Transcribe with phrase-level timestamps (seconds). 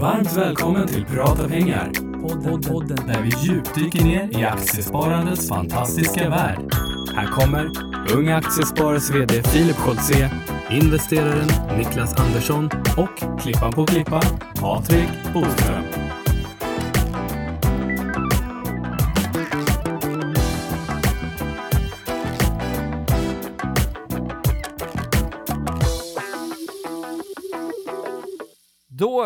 [0.00, 1.90] Varmt välkommen till Prata pengar.
[2.22, 3.06] Podden, podden.
[3.06, 6.74] Där vi djupdyker ner i aktiesparandets fantastiska värld.
[7.14, 7.70] Här kommer
[8.14, 10.30] Unga Aktiesparares VD Filip Scholtze,
[10.70, 14.22] investeraren Niklas Andersson och klippan på klippan
[14.60, 15.87] Patrik Boström.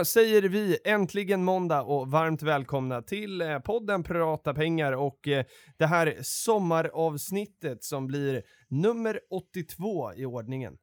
[0.03, 5.45] Då säger vi äntligen måndag och varmt välkomna till eh, podden Prata pengar och eh,
[5.79, 10.77] det här sommaravsnittet som blir nummer 82 i ordningen.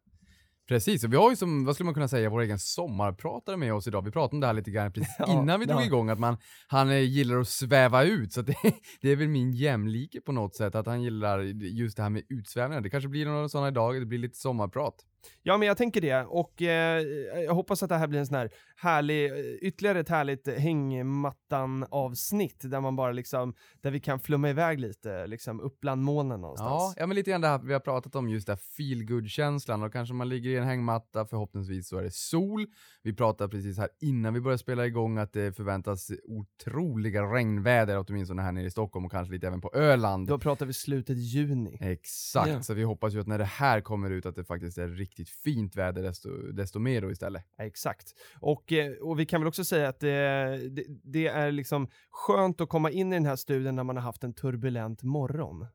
[0.68, 3.74] Precis, och vi har ju som, vad skulle man kunna säga, vår egen sommarpratare med
[3.74, 4.02] oss idag.
[4.02, 5.86] Vi pratade om det här lite grann precis Ja, innan vi drog ja.
[5.86, 8.34] igång, att man, han eh, gillar att sväva ut.
[8.34, 8.56] Så det,
[9.02, 12.24] det är väl min jämlike på något sätt, att han gillar just det här med
[12.30, 12.82] utsvävningar.
[12.82, 15.06] Det kanske blir några sådana idag, det blir lite sommarprat.
[15.44, 17.02] Ja, men jag tänker det och eh,
[17.46, 20.48] jag hoppas att det här blir en sån här härlig, eh, ytterligare ett härligt
[21.50, 26.32] hängmattan-avsnitt där man bara liksom, där vi kan flumma iväg lite, liksom upp bland molnen
[26.32, 26.94] Ja, någonstans.
[26.98, 29.84] ja, men lite grann det här vi har pratat om, just det här feel känslan
[29.84, 32.66] och kanske man ligger i en hängmatta, förhoppningsvis så är det sol.
[33.04, 38.42] Vi pratade precis här innan vi började spela igång att det förväntas otroliga regnväder, åtminstone
[38.42, 40.28] här nere i Stockholm och kanske lite även på Öland.
[40.28, 41.78] Då pratar vi slutet juni.
[41.82, 42.62] Exakt, Ja.
[42.64, 45.09] så vi hoppas ju att när det här kommer ut att det faktiskt är riktigt
[45.10, 47.46] riktigt fint väder desto, desto mer då istället.
[47.58, 48.14] Ja, exakt.
[48.40, 52.62] Och, eh, och vi kan väl också säga att det, det, det är liksom skönt
[52.62, 55.68] att komma in i den här studien när man har haft en turbulent morgon.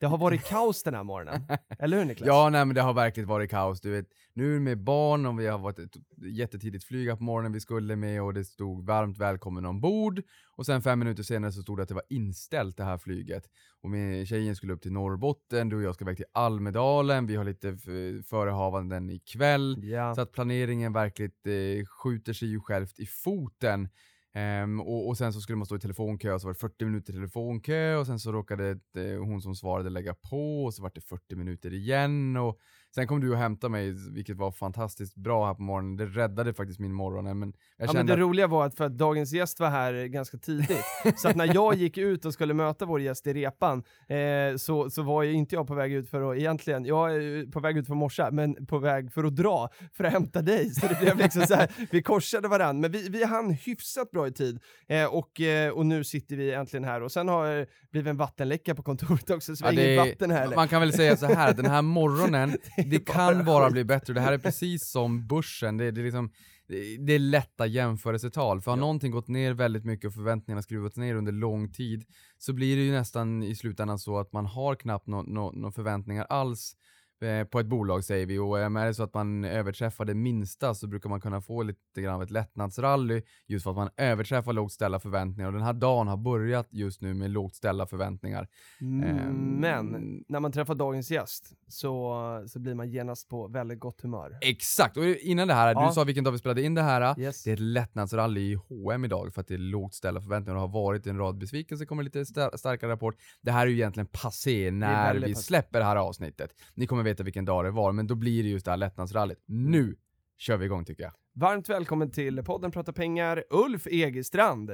[0.00, 1.42] Det har varit kaos den här morgonen,
[1.78, 2.26] eller hur Niklas?
[2.26, 3.80] Ja, nej men det har verkligen varit kaos.
[3.80, 7.60] Du vet, nu med barn och vi har varit ett jättetidigt flyga på morgonen vi
[7.60, 10.22] skulle med och det stod varmt välkommen ombord.
[10.56, 13.48] Och sen fem minuter senare så stod det att det var inställt det här flyget.
[13.80, 17.36] Och min tjejen skulle upp till Norrbotten, du och jag ska iväg till Almedalen, vi
[17.36, 17.76] har lite
[18.28, 19.84] förehavanden ikväll.
[19.84, 20.14] Ja.
[20.14, 23.88] Så att planeringen verkligen eh, skjuter sig ju självt i foten.
[24.34, 26.84] Um, och, och sen så skulle man stå i telefonkö, och så var det 40
[26.84, 30.90] minuter telefonkö och sen så råkade eh, hon som svarade lägga på och så var
[30.94, 32.36] det 40 minuter igen.
[32.36, 32.58] Och
[32.94, 35.96] sen kom du och hämtade mig, vilket var fantastiskt bra här på morgonen.
[35.96, 37.38] Det räddade faktiskt min morgon.
[37.38, 40.06] Men jag Ja, men det att, roliga var att för att dagens gäst var här
[40.06, 40.84] ganska tidigt,
[41.16, 44.90] så att när jag gick ut och skulle möta vår gäst i repan, eh, så,
[44.90, 47.76] så var ju inte jag på väg ut för att egentligen, jag är på väg
[47.78, 50.70] ut för morsa, men på väg för att dra, för att hämta dig.
[50.70, 54.26] Så det blev liksom så här, vi korsade varandra, men vi, vi hann hyfsat bra
[54.28, 54.60] i tid.
[54.88, 58.16] Eh, och, eh, och nu sitter vi äntligen här, och sen har det blivit en
[58.16, 60.54] vattenläcka på kontoret också, så vi Ja, har inget vatten här.
[60.54, 64.14] Man kan väl säga så här, den här morgonen, det, kan bara bli bättre.
[64.14, 65.76] Det här är precis som börsen.
[65.76, 66.30] Det, det, är liksom,
[66.98, 68.60] det, är lätta jämförelsetal.
[68.60, 72.04] För har någonting gått ner väldigt mycket och förväntningarna skruvats ner under lång tid
[72.38, 75.72] så blir det ju nästan i slutändan så att man har knappt några nå, nå
[75.72, 76.76] förväntningar alls
[77.50, 80.74] på ett bolag säger vi och eh, är det så att man överträffar det minsta
[80.74, 84.52] så brukar man kunna få lite grann av ett lättnadsrally just för att man överträffar
[84.52, 88.48] lågt ställda förväntningar och den här dagen har börjat just nu med lågt ställda förväntningar.
[88.80, 92.14] Mm, Ehm, Men när man träffar dagens gäst så,
[92.48, 94.38] så blir man genast på väldigt gott humör.
[94.40, 95.86] Exakt, och innan det här, Ja.
[95.88, 97.20] du sa vilken dag vi spelade in det här.
[97.20, 97.44] Yes.
[97.44, 100.60] Det är ett lättnadsrally i H&M idag för att det är lågt ställda förväntningar och
[100.60, 103.14] har varit en rad besvikelser, kommer lite sta- starkare rapport.
[103.40, 105.34] Det här är ju egentligen passé när vi passé.
[105.34, 106.50] släpper det här avsnittet.
[106.74, 109.44] Ni kommer veta vilken dag det var, men då blir det just det här lättnadsrallyt.
[109.46, 109.96] Nu
[110.38, 111.12] kör vi igång tycker jag.
[111.34, 114.70] Varmt välkommen till podden Prata pengar, Ulf Egestrand.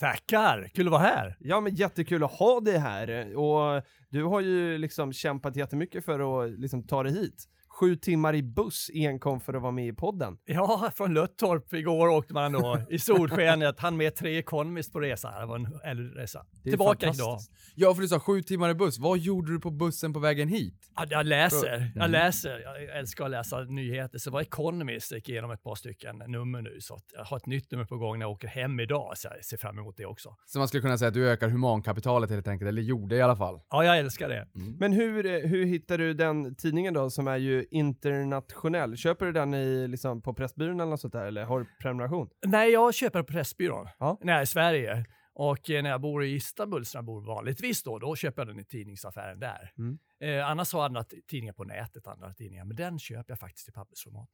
[0.00, 1.36] Tackar, kul att vara här.
[1.40, 6.44] Ja men jättekul att ha dig här och du har ju liksom kämpat jättemycket för
[6.44, 7.48] att liksom ta dig hit.
[7.80, 10.38] Sju timmar i buss enkom för att vara med i podden.
[10.44, 15.40] Ja, från Löttorp igår åkte man då i solskenet, han med tre Economist på resa.
[15.40, 16.46] Det var en härlig resa.
[16.62, 17.38] Tillbaka idag.
[17.74, 18.98] Ja, för du sa sju timmar i buss.
[18.98, 20.90] Vad gjorde du på bussen på vägen hit?
[20.96, 22.10] Ja, jag läser, jag Mm.
[22.10, 22.58] läser.
[22.60, 24.18] Jag älskar att läsa nyheter.
[24.18, 26.76] Så var Economist gick igenom ett par stycken nummer nu.
[26.80, 29.12] Så att jag har ett nytt nummer på gång när jag åker hem idag.
[29.18, 30.36] Så jag ser fram emot det också.
[30.46, 33.36] Så man skulle kunna säga att du ökar humankapitalet helt enkelt, eller gjorde i alla
[33.36, 33.60] fall.
[33.70, 34.46] Ja, jag älskar det.
[34.78, 38.96] Men hur, eh, hur hittar du den tidningen då som är ju internationell?
[38.96, 42.28] Köper du den i, liksom, på Pressbyrån eller något sånt där eller har du prenumeration?
[42.46, 44.18] Nej, jag köper på Pressbyrån Ja.
[44.22, 45.04] är i Sverige.
[45.34, 48.48] Och eh, när jag bor i Istanbul, som jag bor vanligtvis då, då köper jag
[48.48, 49.72] den i tidningsaffären där.
[49.78, 49.98] Mm.
[50.20, 52.64] Eh, annars har jag andra tidningar på nätet, andra tidningar.
[52.64, 54.28] Men den köper jag faktiskt i pappersformat.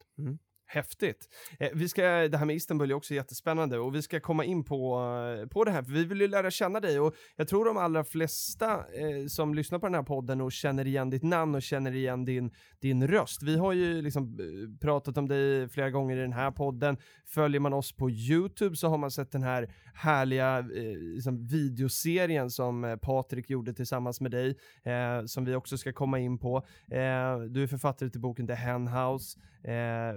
[0.67, 1.29] Häftigt.
[1.59, 4.63] Eh, vi ska, det här med Istanbul är också jättespännande och vi ska komma in
[4.63, 4.99] på,
[5.41, 7.77] eh, på det här, för vi vill ju lära känna dig och jag tror de
[7.77, 11.61] allra flesta eh, som lyssnar på den här podden och känner igen ditt namn och
[11.61, 13.43] känner igen din, din röst.
[13.43, 16.97] Vi har ju liksom eh, pratat om dig flera gånger i den här podden.
[17.25, 22.49] Följer man oss på YouTube så har man sett den här härliga eh, liksom videoserien
[22.49, 26.57] som eh, Patrik gjorde tillsammans med dig, eh, som vi också ska komma in på.
[26.91, 29.39] Eh, du är författare till boken The Hen House.
[29.63, 30.15] Eh,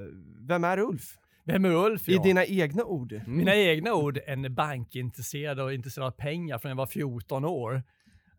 [0.48, 1.18] vem är Ulf?
[1.44, 2.08] Vem är Ulf?
[2.08, 2.22] I Ja.
[2.22, 3.12] dina egna ord.
[3.12, 3.36] Mm.
[3.36, 7.82] Mina egna ord, en bankintresserad och intresserad av pengar från jag var 14 år.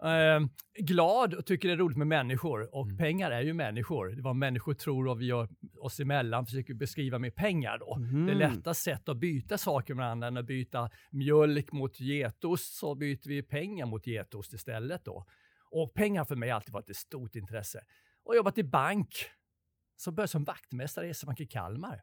[0.04, 0.40] Eh,
[0.80, 2.98] glad och tycker det är roligt med människor och Mm.
[2.98, 4.08] pengar är ju människor.
[4.10, 5.50] Det var människor tror och vi gör
[5.80, 7.98] oss emellan försöker beskriva med pengar då.
[7.98, 8.26] Mhm.
[8.26, 12.96] Det lätta sätt att byta saker med varandra än att byta mjölk mot getost så
[12.96, 15.26] byter vi pengar mot getost istället då.
[15.72, 17.84] Och pengar för mig har alltid varit ett stort intresse.
[18.24, 19.10] Och jobbat i bank.
[19.98, 22.02] Så började som vaktmästare i S-bank i Kalmar.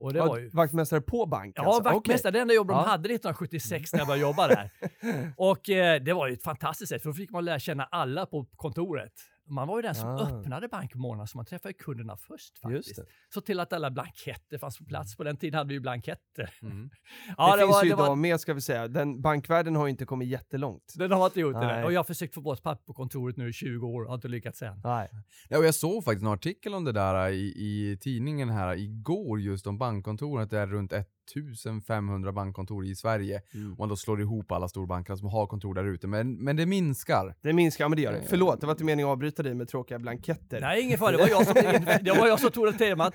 [0.00, 1.82] Och det Ja, var ju Vaktmästare på bank Ja, alltså.
[1.82, 2.78] vaktmästare, det enda jobb de Ja.
[2.86, 4.70] hade 1976 när jag började jobba där.
[5.36, 8.26] Och eh, det var ju ett fantastiskt sätt, för då fick man lära känna alla
[8.26, 9.12] på kontoret.
[9.50, 10.20] Man var ju den som Ah.
[10.28, 12.96] öppnade bank på morgonen, så man träffade kunderna först faktiskt.
[12.96, 13.04] Det.
[13.34, 15.16] Så till att alla blanketter fanns på plats.
[15.16, 16.54] På den tiden hade vi ju blanketter.
[16.62, 16.90] Mm.
[17.36, 18.88] Ja, det, finns var, ju det idag var, med ska vi säga.
[18.88, 20.94] Den, bankvärlden har ju inte kommit jättelångt.
[20.96, 21.68] den har inte gjort det Nej.
[21.76, 21.84] där.
[21.84, 24.28] Och jag har försökt få bort papper på kontoret nu i 20 år, har inte
[24.28, 24.80] lyckats än.
[24.84, 25.08] Nej.
[25.48, 29.40] Ja, och jag såg faktiskt en artikel om det där i, i tidningen här igår
[29.40, 30.92] just om bankkontoren, att det är runt
[31.36, 33.42] 1500 bankkontor i Sverige.
[33.54, 33.70] Mm.
[33.70, 36.06] Om man då slår ihop alla storbankerna som har kontor där ute.
[36.06, 37.34] Men, men det minskar.
[37.42, 38.18] Det minskar, ja men det gör det.
[38.18, 38.24] Eh.
[38.28, 40.60] Förlåt, det var inte meningen att avbryta dig med tråkiga blanketter.
[40.60, 41.10] Nej, ingen fara.
[41.10, 41.54] Det var jag som,
[42.02, 43.14] det var jag som tog det temat.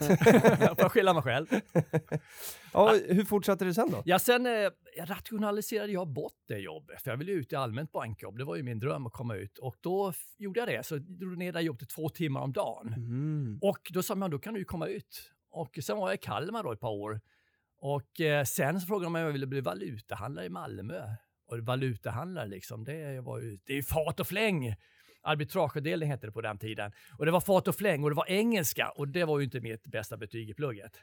[0.60, 1.48] Jag får skylla mig själv.
[2.74, 4.02] Ja, hur fortsatte det sen då?
[4.06, 4.52] Ja, sen eh,
[5.06, 8.38] rationaliserade jag bort det jobbet, för jag ville ut i allmänt bankjobb.
[8.38, 9.58] Det var ju min dröm att komma ut.
[9.58, 12.54] Och då gjorde jag det, så drog jag ner det jobbet till två timmar om
[12.54, 12.94] dagen.
[12.94, 13.60] Mm.
[13.62, 15.32] Och då sa man, då kan du ju komma ut.
[15.52, 17.22] Och sen var jag i Kalmar då ett par år.
[17.80, 21.02] Och eh, sen så frågade de mig om jag ville bli valutahandlare i Malmö.
[21.48, 24.76] Och valutahandlare liksom, det var ju, det är ju fart och fläng.
[25.22, 26.92] Arbitrageavdelning hette det på den tiden.
[27.18, 29.60] Och det var fart och fläng och det var engelska och det var ju inte
[29.60, 31.00] mitt bästa betyg i plugget.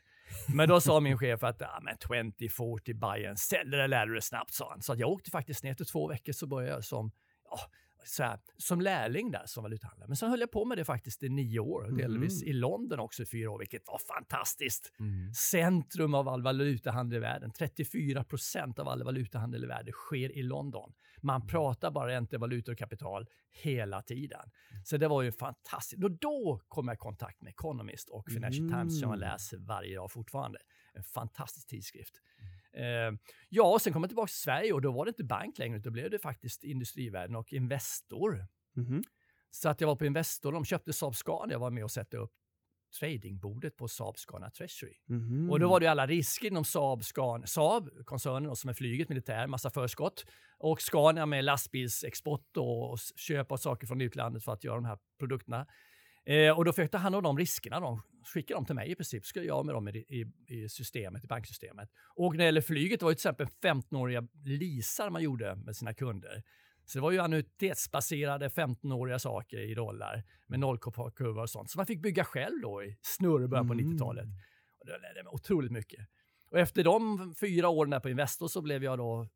[0.55, 4.13] Men då sa min chef att ah, men 20-40 buy and sell, det lär du
[4.13, 4.83] dig snabbt sa han.
[4.83, 7.13] Så att jag åkte faktiskt ner till två veckor så började jag som,
[7.51, 7.61] ja,
[8.05, 10.09] så här, som lärling där som valutahandlare.
[10.09, 12.99] Men sen höll jag på med det faktiskt i nio år, och delvis i London
[12.99, 14.93] också i fyra år, vilket var fantastiskt.
[15.37, 17.53] Centrum av all valutahandel i världen.
[17.53, 20.93] 34 procent av all valutahandel i världen sker i London.
[21.21, 24.51] Man pratar bara räntor, valutor och kapital hela tiden.
[24.85, 26.05] Så det var ju fantastiskt.
[26.05, 29.97] Och då kom jag i kontakt med Economist och Financial Times som jag läser varje
[29.97, 30.59] dag fortfarande.
[30.95, 32.15] En fantastisk tidskrift.
[32.77, 35.59] Eh, ja, och sen kom jag tillbaka till Sverige och då var det inte bank
[35.59, 38.47] längre, då blev det faktiskt Industrivärden och Investor.
[38.77, 39.03] Mhm.
[39.51, 42.17] Så att jag var på Investor, de köpte Saab Scania, jag var med och satte
[42.17, 42.33] upp
[43.01, 44.95] tradingbordet på Saab Scania Treasury.
[45.07, 45.51] Mhm.
[45.51, 49.47] Och då var det alla risker inom Saab, Scania, Saab koncernen som är flyget, militär,
[49.47, 50.25] massa förskott.
[50.59, 54.99] Och Scania med lastbilsexport och köp av saker från utlandet för att göra de här
[55.19, 55.67] produkterna.
[56.27, 57.81] Eh, och då fick jag ta hand om de riskerna.
[57.81, 58.03] De
[58.35, 61.27] skickade dem till mig i princip, skulle jag med dem i, i, i systemet, i
[61.27, 61.89] banksystemet.
[62.17, 65.77] Och när det gäller flyget, det var ju till exempel 15-åriga leasar man gjorde med
[65.77, 66.43] sina kunder.
[66.85, 71.71] Så det var ju annuitetsbaserade 15-åriga saker i dollar med nollkurva och sånt.
[71.71, 73.93] Så man fick bygga själv då i snurr i början på Mm.
[73.93, 74.27] 90-talet.
[74.81, 76.01] Och det lärde mig otroligt mycket.
[76.51, 79.29] Och efter de fyra åren där på Investor så blev jag då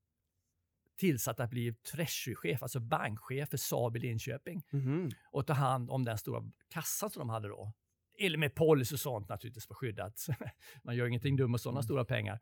[0.97, 5.11] tillsatt att bli treasurychef, alltså bankchef för Saab i Linköping Mhm.
[5.33, 7.73] och ta hand om den stora kassan som de hade då.
[8.19, 10.27] Eller med policy och sånt naturligtvis för skyddat.
[10.83, 12.41] Man gör ingenting dumt med sådana stora pengar.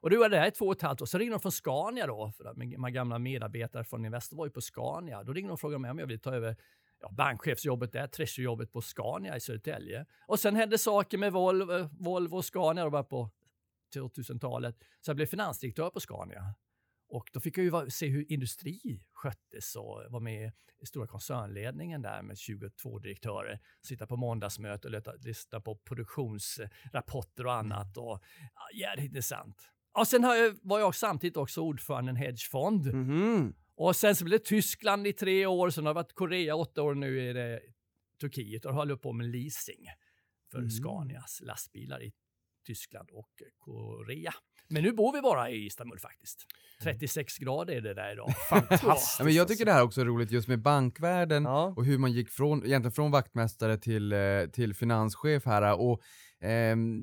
[0.00, 1.06] Och då var där i två och ett halvt år.
[1.06, 4.60] Så ringde de från Scania då, för mina gamla medarbetare från Investor var ju på
[4.60, 5.22] Scania.
[5.22, 6.56] Då ringde de och frågade mig om jag ville ta över
[7.00, 10.06] ja, bankchefsjobbet där, treasuryjobbet på Scania i Södertälje.
[10.26, 13.30] Och sen hände saker med Volvo, Volvo och Scania då på
[13.94, 14.76] 2000-talet.
[15.00, 16.54] Så jag blev finansdirektör på Scania.
[17.12, 20.52] Och då fick jag ju se hur industri sköttes och var med
[20.82, 23.60] i stora koncernledningen där med 22 direktörer.
[23.82, 27.96] Sitta på måndagsmöte och leta, lyssna på produktionsrapporter och annat.
[27.96, 28.22] Och,
[28.54, 29.56] ja, jävligt intressant.
[29.98, 32.94] Och sen har jag, var jag samtidigt också ordförande i en hedgefond.
[32.94, 33.54] Mhm.
[33.74, 36.82] Och sen så blev det Tyskland i tre år, sen har det varit Korea åtta
[36.82, 37.60] år, nu är det
[38.20, 39.86] Turkiet och håller jag på med leasing
[40.50, 40.70] för Mm.
[40.70, 42.12] Scanias lastbilar i
[42.66, 44.34] Tyskland och Korea.
[44.72, 46.46] Men nu bor vi bara i Istanbul faktiskt.
[46.82, 48.34] 36 grader är det där idag.
[48.50, 49.16] Fantastiskt.
[49.18, 51.74] Ja, men jag tycker det här också är roligt just med bankvärlden Ja.
[51.76, 54.18] och hur man gick från, egentligen från vaktmästare till, eh,
[54.52, 56.00] till finanschef här och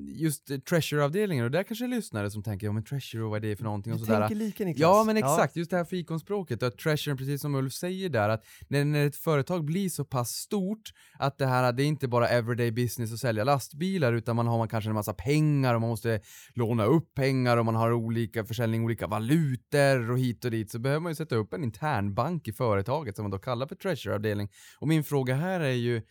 [0.06, 3.48] just eh, treasury-avdelningen och där kanske är lyssnare som tänker, ja men treasury, vad är
[3.48, 4.20] det för någonting och Du sådär.
[4.20, 4.80] tänker lika Niklas.
[4.80, 8.44] Ja men exakt, just det här fikonspråket, att treasuren, precis som Ulf säger där, att
[8.68, 12.28] när, när ett företag blir så pass stort att det här, det är inte bara
[12.28, 15.90] everyday business att sälja lastbilar utan man har man kanske en massa pengar och man
[15.90, 16.20] måste
[16.54, 20.78] låna upp pengar och man har olika försäljning, olika valutor och hit och dit så
[20.78, 24.48] behöver man ju sätta upp en internbank i företaget som man då kallar för treasury-avdelning.
[24.78, 26.02] Och min fråga här är ju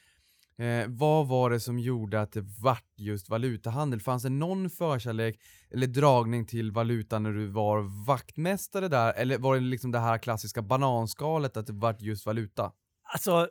[0.59, 4.01] Eh, vad var det som gjorde att det vart just valutahandel?
[4.01, 5.39] Fanns det någon förkärlek
[5.71, 9.13] eller dragning till valuta när du var vaktmästare där?
[9.13, 12.71] Eller var det liksom det här klassiska bananskalet att det vart just valuta?
[13.13, 13.49] Alltså,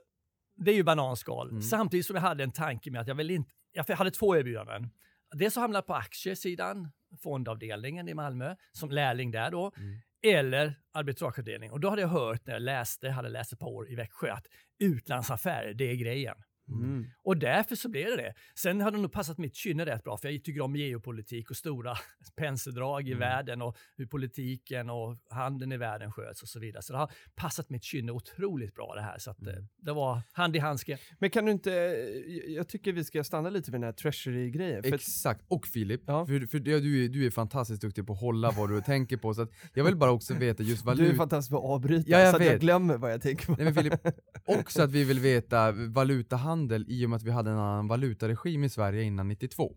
[0.56, 1.50] det är ju bananskal.
[1.50, 1.62] Mm.
[1.62, 3.50] Samtidigt som jag hade en tanke med att jag vill inte...
[3.72, 4.90] Jag hade två erbjudanden.
[5.34, 6.88] dels så hamnade jag på aktiesidan,
[7.22, 9.72] fondavdelningen i Malmö, som lärling där då.
[9.76, 9.98] Mm.
[10.22, 11.70] Eller arbitrageavdelning.
[11.70, 14.32] Och då hade jag hört när jag läste, hade läst ett par år i Växjö,
[14.32, 14.46] att
[14.78, 16.34] utlandsaffärer, det är grejen.
[16.68, 17.06] Mm.
[17.22, 18.34] Och därför så blev det det.
[18.54, 21.56] Sen har det nog passat mitt kynne rätt bra, för jag tycker om geopolitik och
[21.56, 21.94] stora
[22.37, 23.18] penseldrag i Mm.
[23.20, 26.82] världen och hur politiken och handeln i världen sköts och så vidare.
[26.82, 29.18] Så det har passat mitt kynne otroligt bra det här.
[29.18, 29.68] Så att, eh, Mm.
[29.76, 30.98] det var hand i handske.
[31.18, 31.70] Men kan du inte,
[32.48, 34.84] jag tycker vi ska stanna lite vid den här treasury-grejen.
[34.84, 36.26] Exakt, och Filip, Ja.
[36.26, 39.34] för, för du, är, du är fantastiskt duktig på att hålla vad du tänker på,
[39.34, 41.16] så att jag vill bara också veta just du är valuta.
[41.16, 43.52] fantastisk på att avbryta, Ja, jag så att jag glömmer vad jag tänker på.
[43.52, 43.94] Nej men Filip,
[44.46, 46.57] också att vi vill veta valutahandel
[46.88, 49.72] i och med att vi hade en annan valutaregim i Sverige innan 92.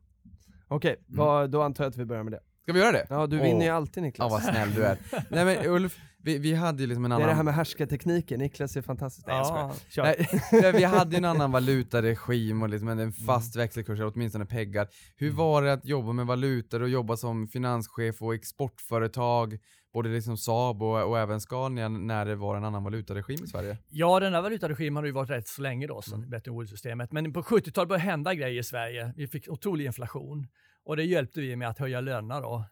[0.68, 1.18] Okej, Mm.
[1.18, 2.40] vad- då antar jag att vi börjar med det.
[2.64, 3.08] Ska vi göra det?
[3.10, 3.44] Ja, du Åh.
[3.44, 4.32] vinner ju alltid Ja Niklas.
[4.32, 4.98] vad snäll du är.
[5.30, 7.26] Nej men Ulf, vi, vi hade ju liksom en det annan...
[7.28, 9.28] är det här med härskartekniken, Niklas är fantastisk.
[9.28, 9.74] Nej, jag skojar.
[9.90, 10.04] kör.
[10.04, 10.28] Nej,
[10.62, 11.52] nej, vi hade ju en annan
[11.96, 14.88] valutaregim och liksom en fast växelkurs, eller åtminstone peggar.
[15.18, 19.58] Hur var det att jobba med valutor och jobba som finanschef och exportföretag,
[19.94, 23.78] både liksom Saab och, och även Scania när det var en annan valutaregim i Sverige?
[23.90, 26.30] Ja, den här valutaregimen har ju varit rätt så länge då, som Mm.
[26.30, 27.12] Bretton Woods-systemet.
[27.12, 29.14] Men på 70-talet började hända grejer i Sverige.
[29.16, 30.48] Vi fick otrolig inflation
[30.84, 32.66] och det hjälpte vi med att höja lönerna då.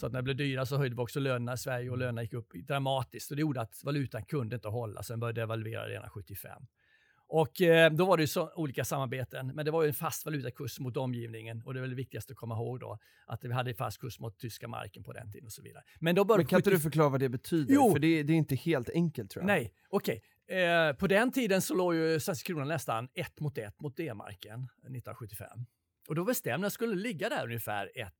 [0.00, 2.22] Så att när det blev dyra så höjde vi också lönerna i Sverige och lönerna
[2.22, 3.30] gick upp dramatiskt.
[3.30, 6.62] Och det gjorde att valutan kunde inte hålla, sen började devalvera redan 75.
[7.28, 10.24] Och eh, då var det ju så, olika samarbeten, men det var ju en fast
[10.24, 13.52] valutakurs mot omgivningen och det är väl det viktigaste att komma ihåg då, att vi
[13.52, 15.82] hade en fast kurs mot tyska marken på den tiden och så vidare.
[16.00, 17.74] Men då började Men kan inte 70 du förklara vad det betyder?
[17.74, 17.92] Jo.
[17.92, 19.46] För det, det är inte helt enkelt tror jag.
[19.46, 20.22] Nej, okej.
[20.48, 24.64] Eh, på den tiden så låg ju svenska kronan nästan ett mot ett mot D-marken
[24.64, 25.48] 1975.
[26.08, 28.12] Och då bestämde jag skulle ligga där ungefär 1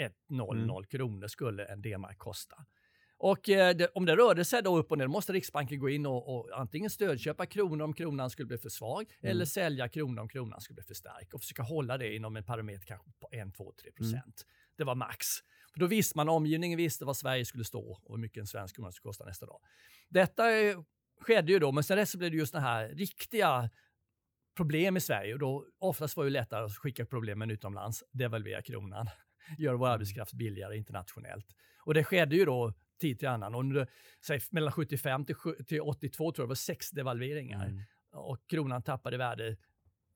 [0.00, 0.84] 1,00 Mm.
[0.84, 2.56] kronor skulle en D-mark kosta.
[3.22, 6.06] Och eh, det, om det rörde sig då upp och ner måste Riksbanken gå in
[6.06, 9.30] och, och antingen stödköpa kronor om kronan skulle bli för svag Mm.
[9.30, 12.44] eller sälja kronor om kronan skulle bli för stark och försöka hålla det inom en
[12.44, 14.14] parameter kanske på 1, 2, 3 procent.
[14.16, 14.74] Mm.
[14.76, 15.26] Det var max.
[15.72, 18.76] För då visste man, omgivningen visste vad Sverige skulle stå och hur mycket en svensk
[18.76, 19.60] krona skulle kosta nästa dag.
[20.08, 20.78] Detta eh,
[21.20, 23.70] skedde ju då, men sen dess så blev det just den här riktiga
[24.56, 29.06] problem i Sverige och då oftast var det lättare att skicka problemen utomlands, devalvera kronan,
[29.58, 31.46] göra vår arbetskraft billigare internationellt.
[31.84, 33.54] Och det skedde ju då tid till annan.
[33.54, 33.86] Och under,
[34.26, 37.82] säg, mellan 75 till, till 82 tror jag det var sex devalveringar Mm.
[38.12, 39.56] och kronan tappade värde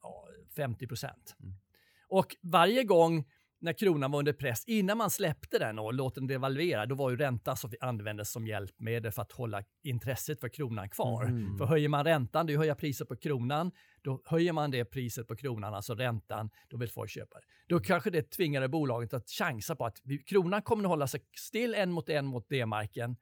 [0.03, 1.37] ja, 50 procent.
[1.41, 1.55] Mm.
[2.09, 3.25] Och varje gång
[3.59, 7.11] när kronan var under press, innan man släppte den och låt den devalvera, då var
[7.11, 11.25] ju räntan som användes som hjälpmedel för att hålla intresset för kronan kvar.
[11.25, 11.59] Mhm.
[11.59, 13.71] För höjer man räntan, det är ju höja priset på kronan,
[14.05, 17.47] då höjer man det priset på kronan, alltså räntan, då vill folk köpa det.
[17.67, 21.75] Då kanske det tvingade bolaget att chansa på att kronan kommer att hålla sig still
[21.75, 23.17] en mot en mot D-marken,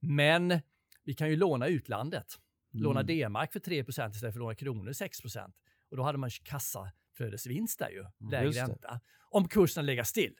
[0.00, 0.60] men
[1.04, 2.26] vi kan ju låna utlandet.
[2.72, 3.06] Låna Mm.
[3.06, 5.52] D-mark för 3 istället för att låna kronor 6%
[5.90, 8.62] Och då hade man kassaflödesvinst där ju, lägre just det.
[8.66, 9.00] ränta.
[9.30, 10.34] Om kursen lägger still.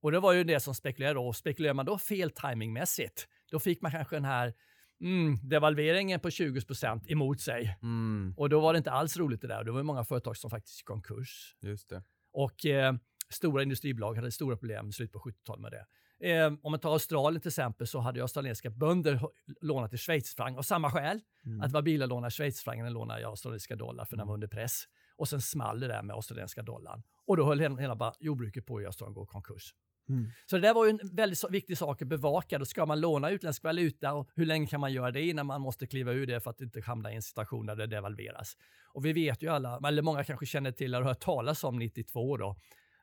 [0.00, 1.32] Och det var ju det som spekulerade då.
[1.32, 4.54] Spekulerar man då fel timingmässigt, då fick man kanske den här
[5.00, 7.78] mm, devalveringen på 20% emot sig.
[7.82, 9.64] Mm, Och då var det inte alls roligt det där.
[9.64, 11.56] Det var många företag som faktiskt gick konkurs.
[11.60, 12.02] just det.
[12.32, 12.94] Och eh,
[13.30, 15.86] stora industribolag hade stora problem i slutet på 70-talet med det.
[16.20, 19.20] Eh, om man tar Australien till exempel så hade australiensiska bönder
[19.60, 21.20] lånat i schweizfranc av samma skäl.
[21.46, 21.60] Mm.
[21.60, 24.20] Att det var billigare att låna schweizfranc än att låna i australiensiska dollar för den
[24.20, 24.28] Mm.
[24.28, 24.84] var under press.
[25.16, 27.02] Och sen small det där med australiensiska dollarn.
[27.26, 29.74] Och då höll hela, hela jordbruket på i Australien gå i konkurs.
[30.08, 30.30] Mm.
[30.46, 32.58] Så det där var ju en väldigt viktig sak att bevaka.
[32.58, 35.60] Då ska man låna utländsk valuta och hur länge kan man göra det innan man
[35.60, 38.56] måste kliva ur det för att inte hamna i en situation där det devalveras.
[38.92, 41.78] Och vi vet ju alla, eller många kanske känner till eller har hört talas om
[41.78, 42.56] 92 då,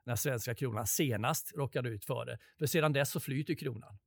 [0.06, 2.38] när svenska kronan senast råkade ut för det.
[2.60, 3.98] För sedan dess så flyter kronan.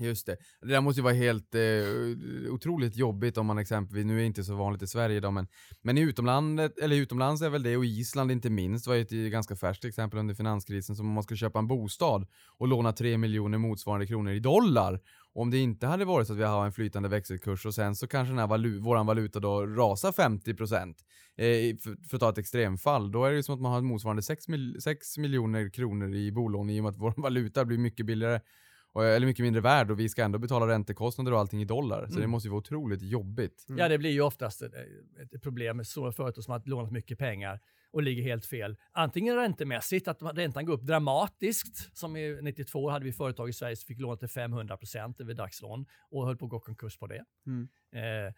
[0.00, 0.36] Just det.
[0.60, 4.26] Det där måste ju vara helt eh, otroligt jobbigt om man exempelvis, nu är det
[4.26, 5.46] inte så vanligt i Sverige då, men,
[5.82, 9.32] men i utomlandet, eller utomlands är väl det, och Island inte minst, var ju ett
[9.32, 12.26] ganska färskt exempel under finanskrisen, som om man skulle köpa en bostad
[12.58, 15.00] och låna 3 miljoner motsvarande kronor i dollar.
[15.34, 17.96] Och om det inte hade varit så att vi har en flytande växelkurs och sen
[17.96, 20.94] så kanske den här valu våran valuta då rasar 50%
[21.36, 23.80] eh, för, för att ta ett extremfall, då är det ju som att man har
[23.80, 27.78] motsvarande 6, mil 6 miljoner kronor i bolån i och med att vår valuta blir
[27.78, 28.40] mycket billigare
[28.94, 32.06] och, eller mycket mindre värd och vi ska ändå betala räntekostnader och allting i dollar.
[32.06, 32.20] Så Mm.
[32.20, 33.64] det måste ju vara otroligt jobbigt.
[33.68, 33.78] Mm.
[33.78, 34.72] Ja, det blir ju oftast ett,
[35.34, 37.60] ett problem med stora företag som har lånat mycket pengar
[37.92, 38.76] och ligger helt fel.
[38.92, 41.96] Antingen räntemässigt, att räntan går upp dramatiskt.
[41.98, 45.86] Som i 92 hade vi företag i Sverige som fick låna till 500% över dagslån
[46.10, 47.24] och höll på att gå konkurs på det.
[47.46, 47.68] Mm.
[47.92, 48.32] Eh,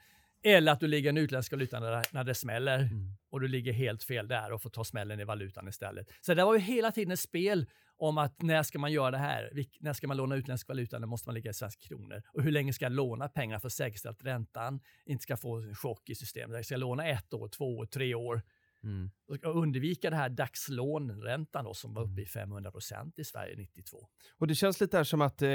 [0.53, 3.13] eller att du ligger i en utländsk valuta när, det- när det smäller Mm.
[3.31, 6.07] och du ligger helt fel där och får ta smällen i valutan istället.
[6.21, 7.67] Så det var ju hela tiden ett spel
[7.99, 9.51] om att när ska man göra det här?
[9.53, 10.99] Vilk, när ska man låna utländsk valuta?
[10.99, 12.23] När måste man ligga i svenska kronor?
[12.33, 15.57] Och hur länge ska jag låna pengar för att säkerställa att räntan inte ska få
[15.57, 16.57] en chock i systemet?
[16.57, 18.43] Jag ska låna ett år, två år, tre år.
[18.87, 19.11] Mm.
[19.29, 23.99] Och undvika det här dagslånräntan då, som var uppe i 500 procent i Sverige 92.
[24.39, 25.51] Och det känns lite där som att, eh,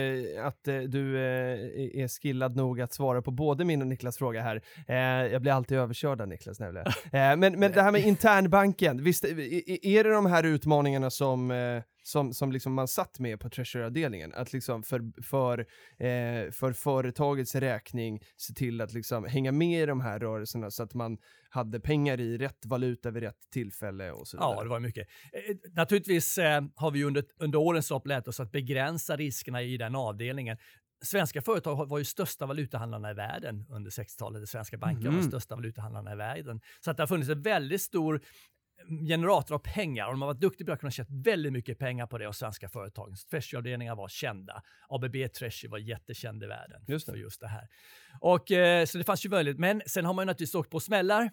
[0.46, 4.42] att eh, du eh, är skillad nog att svara på både min och Niklas fråga
[4.42, 4.62] här.
[4.88, 4.96] Eh,
[5.32, 6.88] jag blir alltid överkörd av Niklas nämligen.
[7.06, 11.84] Eh, men, men det här med internbanken, visst, är det de här utmaningarna som, eh,
[12.04, 14.34] som, som liksom man satt med på Treasury-avdelningen?
[14.34, 15.60] Att liksom för, för,
[15.98, 20.84] eh, för företagets räkning se till att liksom hänga med i de här rörelserna så
[20.84, 21.18] att man
[21.50, 24.56] hade pengar i rätt valuta vid rätt tillfälle och så vidare.
[24.56, 25.08] Ja, det var mycket.
[25.34, 29.78] Eh, Naturligtvis eh, har vi under, under årens lopp lärt oss att begränsa riskerna i
[29.78, 30.58] den avdelningen.
[31.04, 34.42] Svenska företag var ju största valutahandlarna i världen under 60-talet.
[34.42, 35.22] De svenska bankerna var Mhm.
[35.22, 36.62] de största valutahandlarna i världen.
[36.80, 38.22] Så att det har funnits en väldigt stor mm,
[39.08, 42.08] generator av pengar och de har varit duktiga på att kunna tjäna väldigt mycket pengar
[42.08, 43.16] på det och svenska företagen.
[43.30, 44.64] Treasury-avdelningar var kända.
[44.90, 47.68] ABB Treasury var jättekänd i världen Just för just det här.
[48.20, 49.60] Och, eh, så det fanns ju möjlighet.
[49.60, 51.32] Men sen har man ju naturligtvis åkt på smällar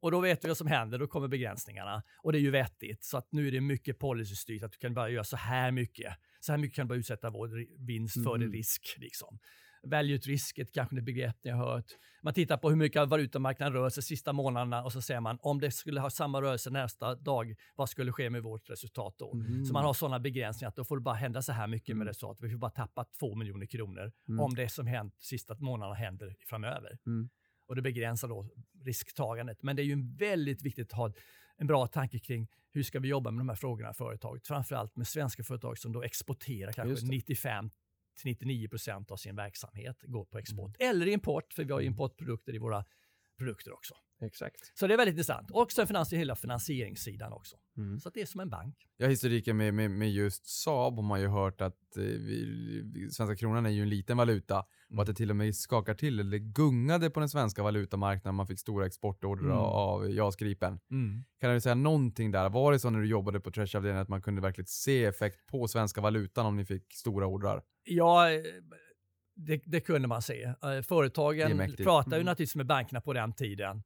[0.00, 2.02] och då vet vi vad som händer, då kommer begränsningarna.
[2.22, 3.04] Och det är ju vettigt.
[3.04, 6.14] Så att nu är det mycket policystyrt, att du kan bara göra så här mycket.
[6.40, 8.52] Så här mycket kan du bara utsätta vår vinst för Mhm.
[8.52, 8.94] risk.
[8.98, 9.38] Liksom.
[9.82, 11.84] Value at risk är kanske ett begrepp ni har hört.
[12.22, 15.60] Man tittar på hur mycket valutamarknaden rör sig sista månaderna och så säger man om
[15.60, 19.34] det skulle ha samma rörelse nästa dag, vad skulle ske med vårt resultat då?
[19.34, 19.64] Mhm.
[19.64, 22.06] Så man har sådana begränsningar att då får det bara hända så här mycket med
[22.06, 22.44] resultatet.
[22.44, 24.40] Vi får bara tappa två miljoner kronor Mm.
[24.40, 26.98] om det som hänt sista månaderna händer framöver.
[27.06, 27.28] Mm.
[27.66, 28.48] Och det begränsar då
[28.84, 29.62] risktagandet.
[29.62, 31.12] Men det är ju väldigt viktigt att ha
[31.56, 34.46] en bra tanke kring hur ska vi jobba med de här frågorna i företaget.
[34.46, 37.10] Framförallt med svenska företag som då exporterar kanske det.
[37.10, 37.70] 95
[38.18, 40.76] till 99 procent av sin verksamhet går på export.
[40.78, 42.84] Eller import, för vi har ju importprodukter i våra
[43.38, 43.94] produkter också.
[44.20, 44.72] Exakt.
[44.78, 45.50] Så det är väldigt intressant.
[45.50, 47.56] Och sen finans hela finansieringssidan också.
[47.76, 48.00] Mm.
[48.00, 48.76] Så det är som en bank.
[48.96, 53.36] Ja, historiken med, med, med just Saab har man ju hört att eh, vi, svenska
[53.36, 56.38] kronan är ju en liten valuta och att det till och med skakar till, eller
[56.38, 58.34] gungade på den svenska valutamarknaden.
[58.34, 59.56] Man fick stora exportorder Mm.
[59.56, 60.80] av JAS Gripen.
[61.40, 62.48] Kan du säga någonting där?
[62.48, 65.68] Var det så när du jobbade på Treasury-avdelningen att man kunde verkligen se effekt på
[65.68, 67.62] svenska valutan om ni fick stora ordrar?
[67.84, 68.40] Ja, eh,
[69.36, 70.42] det, det kunde man se.
[70.42, 72.26] Eh, Företagen pratade ju Mm.
[72.26, 73.82] naturligtvis med bankerna på den tiden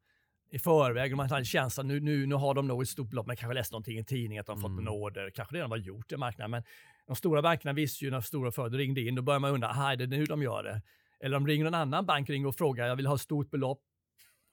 [0.53, 3.37] i förväg man hade känslan nu, nu, nu har de nog ett stort belopp, men
[3.37, 4.87] kanske läst någonting i tidningen att de fått Mm.
[4.87, 6.51] en order, kanske redan var gjort i marknaden.
[6.51, 6.63] Men
[7.07, 9.93] de stora bankerna visste ju när stora företag ringde in, då börjar man undra, aha,
[9.93, 10.83] är det nu de gör det?
[11.21, 13.81] Eller de ringer någon annan bank ringer och frågar, jag vill ha ett stort belopp.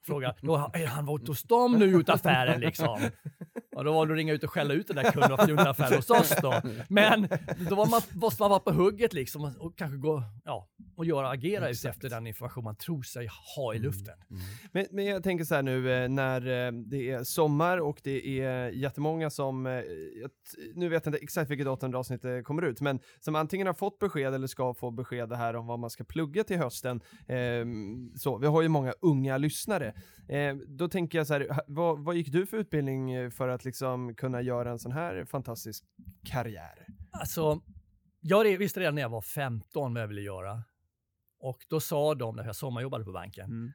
[0.05, 2.99] Fråga, då är han varit hos dem nu och gjort affären liksom?
[3.79, 5.67] Och då var det att ringa ut och skälla ut den där kunden gjort en
[5.67, 6.61] affär hos oss då.
[6.89, 7.21] Men
[7.69, 11.29] då var man, måste man vara på hugget liksom och- kanske gå, ja, och göra,
[11.29, 14.13] agera ut efter den information man tror sig ha i luften.
[14.71, 18.41] Men, men jag tänker så här nu eh, när eh, det är sommar och det
[18.41, 19.81] är jättemånga som, eh,
[20.75, 23.99] nu vet jag inte exakt vilket datum avsnittet kommer ut, men som antingen har fått
[23.99, 27.01] besked eller ska få besked här om vad man ska plugga till hösten.
[27.27, 29.93] Ehm, så, vi har ju många unga lyssnare.
[30.67, 34.41] Då tänker jag så här, vad, vad gick du för utbildning för att liksom kunna
[34.41, 35.83] göra en sån här fantastisk
[36.23, 36.87] karriär?
[37.11, 37.61] Alltså,
[38.19, 40.63] jag visste redan när jag var 15 vad jag ville göra.
[41.39, 43.71] Och då sa de, när jag sommarjobbade på banken, Mm.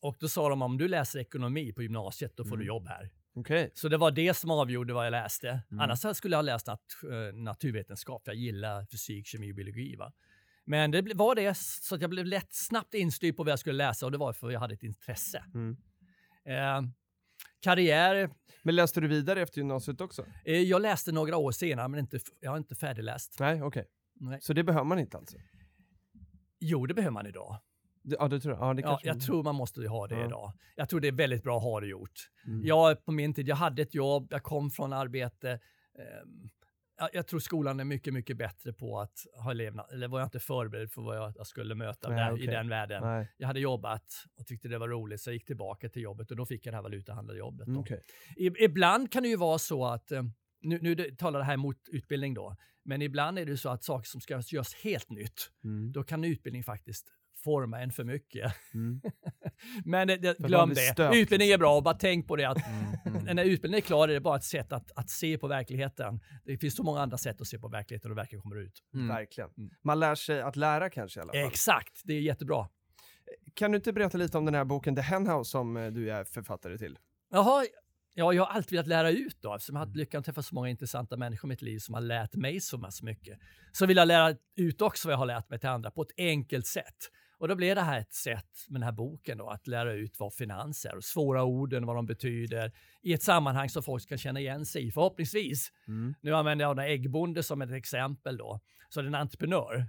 [0.00, 2.58] och då sa de om du läser ekonomi på gymnasiet, då får Mm.
[2.60, 3.10] du jobb här.
[3.34, 3.70] Okej.
[3.74, 5.48] Så det var det som avgjorde vad jag läste.
[5.70, 5.80] Mm.
[5.80, 8.22] Annars skulle jag ha läst nat eh, naturvetenskap.
[8.26, 9.96] Jag gillar fysik, kemi och biologi.
[9.96, 10.12] Va?
[10.64, 13.76] Men det var det så att jag blev lätt snabbt instyrd på vad jag skulle
[13.86, 15.44] läsa och det var för att jag hade ett intresse.
[15.54, 15.76] Mm.
[16.44, 16.88] Eh,
[17.70, 18.30] karriär.
[18.62, 20.24] Men läste du vidare efter gymnasiet också?
[20.44, 23.36] Eh, jag läste några år senare men inte, jag har inte färdigläst.
[23.40, 23.86] Nej, okej.
[24.14, 24.38] Nej.
[24.40, 25.36] Så det behöver man inte alltså?
[26.60, 27.56] Jo, det behöver man idag.
[28.02, 28.62] Ja, det tror jag.
[28.68, 30.26] Ja, det Ja, jag man- tror man måste ha det Ja.
[30.26, 30.52] idag.
[30.76, 32.30] Jag tror det är väldigt bra att ha det gjort.
[32.46, 32.66] Mm.
[32.66, 35.50] Jag på min tid, jag hade ett jobb, jag kom från arbete.
[35.98, 36.48] ehm,
[36.98, 40.26] jag, jag tror skolan är mycket, mycket bättre på att ha eleverna, eller var jag
[40.26, 42.44] inte förberedd för vad jag, skulle möta Nej, där, okej.
[42.44, 43.02] i den världen.
[43.02, 46.30] Nej, Jag hade jobbat och tyckte det var roligt, så jag gick tillbaka till jobbet
[46.30, 47.66] och då fick jag det här valutahandlarjobbet.
[47.68, 47.84] mm.
[48.36, 50.22] I- Ibland kan det ju vara så att, eh,
[50.60, 54.08] nu, nu talar det här mot utbildning då, men ibland är det så att saker
[54.08, 55.92] som ska göras helt nytt, Mm.
[55.92, 57.06] då kan utbildning faktiskt
[57.46, 58.52] forma en för mycket.
[58.74, 59.00] Mm.
[59.84, 61.10] Men det, det, glöm det.
[61.14, 62.58] Utbildning är bra, bara tänk på det att
[63.06, 63.24] Mm.
[63.36, 66.20] när utbildningen är klar är det bara ett sätt att, att se på verkligheten.
[66.44, 68.82] Det finns så många andra sätt att se på verkligheten och verkligen kommer ut.
[68.94, 69.08] Mm.
[69.08, 69.50] Verkligen.
[69.58, 69.70] Mm.
[69.84, 71.46] Man lär sig att lära kanske i alla fall.
[71.46, 72.68] Exakt, det är jättebra.
[73.54, 76.24] Kan du inte berätta lite om den här boken The Henhouse som eh, du är
[76.24, 76.98] författare till?
[77.30, 77.64] Jaha,
[78.14, 79.80] ja, jag har alltid velat lära ut då, eftersom jag Mm.
[79.80, 82.34] har haft lyckan att träffa så många intressanta människor i mitt liv som har lärt
[82.34, 83.38] mig så massor mycket.
[83.72, 86.12] Så vill jag lära ut också vad jag har lärt mig till andra på ett
[86.18, 86.96] enkelt sätt.
[87.38, 90.18] Och då blev det här ett sätt med den här boken då, att lära ut
[90.18, 92.72] vad finans är och svåra orden, vad de betyder
[93.02, 95.72] i ett sammanhang som folk kan känna igen sig i, förhoppningsvis.
[95.88, 96.14] Mm.
[96.20, 98.60] Nu använder jag en äggbonde som ett exempel då.
[98.88, 99.86] Så det är en entreprenör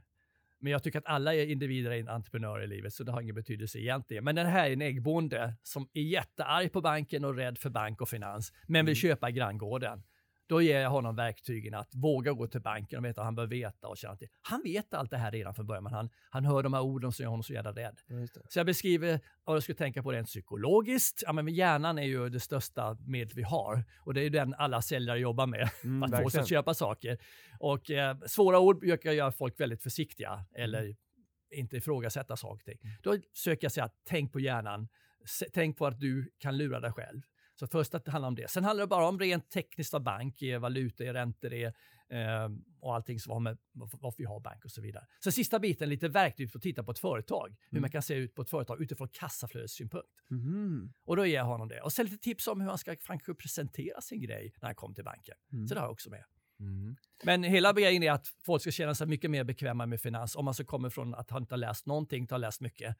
[0.59, 3.35] Men jag tycker att alla är individer är entreprenörer i livet, så det har ingen
[3.35, 4.23] betydelse egentligen.
[4.23, 8.01] Men den här är en äggbonde som är jättearg på banken och rädd för bank
[8.01, 10.03] och finans, men vill köpa granngården.
[10.47, 13.47] Då ger jag honom verktygen att våga gå till banken och veta vad han bör
[13.47, 14.27] veta och känna till.
[14.41, 17.11] Han vet allt det här redan från början, men han, han hör de här orden
[17.11, 17.97] som gör honom så jävla rädd.
[18.49, 21.23] Så jag beskriver vad jag skulle tänka på rent psykologiskt.
[21.25, 24.81] Ja, men hjärnan är ju det största medel vi har och det är den alla
[24.81, 26.41] säljare jobbar med, Mm, att få verkligen.
[26.43, 27.17] att köpa saker.
[27.59, 30.95] Och eh, svåra ord brukar göra folk väldigt försiktiga eller
[31.51, 32.91] inte ifrågasätta saker och ting.
[33.03, 34.87] Då söker jag säga att tänk på hjärnan,
[35.53, 37.21] tänk på att du kan lura dig själv.
[37.59, 38.49] Så först att det handlar om det.
[38.49, 41.67] Sen handlar det bara om rent tekniskt vad bank är, valuta är, räntor är
[42.09, 45.05] eh, och allting som har med varför vi har bank och så vidare.
[45.19, 47.55] Så sista biten, lite verktyg för att titta på ett företag.
[47.69, 50.07] Hur man kan se ut på ett företag utifrån kassaflödessynpunkt.
[50.29, 50.93] Mhm.
[51.05, 51.81] Och då ger jag honom det.
[51.81, 54.95] Och sen lite tips om hur han ska kanske presentera sin grej när han kommer
[54.95, 55.35] till banken.
[55.67, 56.23] Så det har jag också med.
[56.59, 56.95] Mm.
[57.23, 60.45] Men hela grejen är att folk ska känna sig mycket mer bekväma med finans om
[60.45, 62.97] man så kommer från att han inte har läst någonting, inte har läst mycket.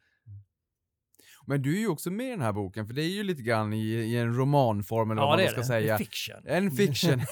[1.50, 3.42] Men du är ju också med i den här boken, för det är ju lite
[3.42, 5.66] grann i, i en romanform eller vad Ja, man då är ska det.
[5.68, 5.94] säga.
[5.94, 6.36] Är fiction.
[6.46, 7.22] En fiction.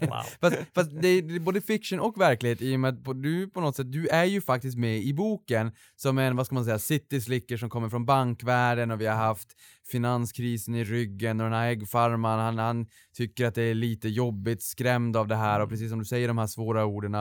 [0.00, 0.22] Wow.
[0.40, 3.48] fast fast det, är, det är både fiction och verklighet i och med att du
[3.50, 6.64] på något sätt, du är ju faktiskt med i boken som en, vad ska man
[6.64, 9.48] säga, city slicker som kommer från bankvärlden och vi har haft
[9.90, 14.62] finanskrisen i ryggen och den här äggfarmaren, han, han tycker att det är lite jobbigt,
[14.62, 17.14] skrämd av det här och precis som du säger de här svåra orden.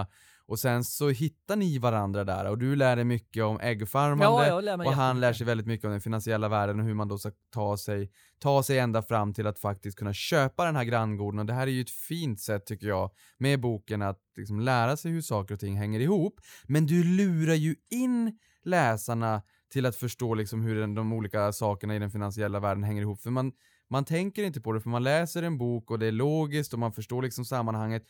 [0.47, 4.85] Och sen så hittar ni varandra där och du lär dig mycket om äggfarmande Ja,
[4.85, 7.31] och han lär sig väldigt mycket om den finansiella världen och hur man då ska
[7.53, 11.39] ta sig, ta sig ända fram till att faktiskt kunna köpa den här granngården.
[11.39, 14.97] Och det här är ju ett fint sätt tycker jag med boken att liksom lära
[14.97, 16.39] sig hur saker och ting hänger ihop.
[16.63, 21.95] Men du lurar ju in läsarna till att förstå liksom hur den, de olika sakerna
[21.95, 23.21] i den finansiella världen hänger ihop.
[23.21, 23.51] För man,
[23.89, 26.79] man tänker inte på det, för man läser en bok och det är logiskt och
[26.79, 28.03] man förstår liksom sammanhanget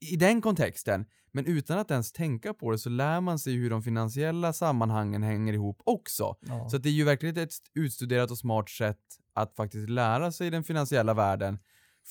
[0.00, 1.06] i den kontexten.
[1.32, 5.22] Men utan att ens tänka på det så lär man sig hur de finansiella sammanhangen
[5.22, 6.36] hänger ihop också.
[6.40, 6.68] Ja.
[6.68, 8.98] Så det är ju verkligen ett utstuderat och smart sätt
[9.34, 11.58] att faktiskt lära sig den finansiella världen,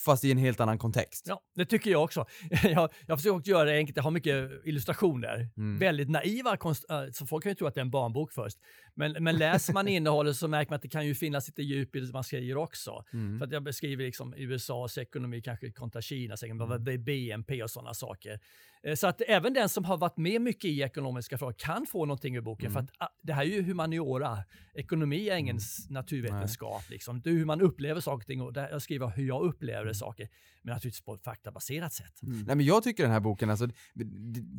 [0.05, 1.25] fast i en helt annan kontext.
[1.27, 2.25] Ja, det tycker jag också.
[2.63, 3.95] Jag, jag försöker göra det enkelt.
[3.97, 5.49] Jag har mycket illustrationer.
[5.57, 5.77] Mm.
[5.79, 8.57] Väldigt naiva, konst- äh, så folk kan ju tro att det är en barnbok först.
[8.95, 11.95] Men, men läser man innehållet så märker man att det kan ju finnas lite djup
[11.95, 13.03] i det man skriver också.
[13.13, 13.39] Mm.
[13.39, 16.83] För att jag beskriver liksom USAs ekonomi kanske kontra Kinas ekonomi, Mm.
[16.83, 18.39] vad är BNP och sådana saker.
[18.83, 22.05] Eh, Så att även den som har varit med mycket i ekonomiska frågor kan få
[22.05, 22.65] någonting ur boken.
[22.65, 22.73] Mm.
[22.73, 24.37] För att ah, det här är ju humaniora.
[24.75, 26.89] Ekonomi är ingen s- naturvetenskap.
[26.89, 27.21] Liksom.
[27.21, 28.41] Det är hur man upplever saker och ting.
[28.41, 29.93] Och där jag skriver hur jag upplever Mm.
[29.93, 30.27] saker.
[30.61, 32.13] Men naturligtvis på ett faktabaserat sätt.
[32.21, 34.03] Nej men jag tycker den här boken, alltså, det,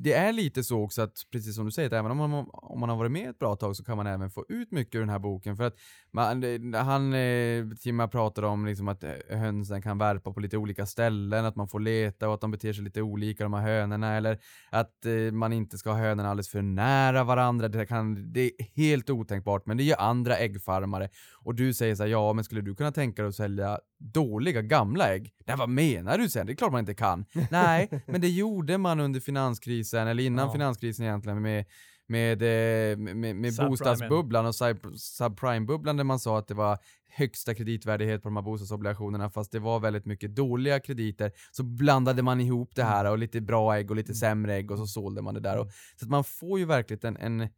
[0.03, 2.81] det är lite så också att, precis som du säger, att även om man, om
[2.81, 5.01] man har varit med ett bra tag så kan man även få ut mycket ur
[5.01, 5.57] den här boken.
[5.57, 5.75] För att
[6.11, 6.43] man,
[6.75, 11.45] han, eh, Timma pratade om liksom att eh, hönsen kan värpa på lite olika ställen,
[11.45, 14.39] att man får leta och att de beter sig lite olika de här hönorna, eller
[14.71, 17.69] att eh, man inte ska ha hönorna alldeles för nära varandra.
[17.69, 21.09] Det, kan, det är helt otänkbart, men det gör andra äggfarmare.
[21.43, 24.63] Och du säger så här, ja men skulle du kunna tänka dig att sälja dåliga
[24.63, 25.33] gamla ägg?
[25.47, 26.47] Nej vad menar du sen?
[26.47, 27.25] Det är klart man inte kan.
[27.51, 30.53] Nej, men det gjorde man under finanskrisen, eller innan Ja.
[30.53, 31.65] finanskrisen egentligen, med
[32.09, 36.79] med, eh, med, med, med bostadsbubblan och sub- subprime-bubblan där man sa att det var
[37.09, 42.23] högsta kreditvärdighet på de här bostadsobligationerna fast det var väldigt mycket dåliga krediter så blandade
[42.23, 45.23] man ihop det här och lite bra ägg och lite sämre ägg och så sålde
[45.23, 45.59] man det där.
[45.59, 47.49] Och, så att man får ju verkligen en, en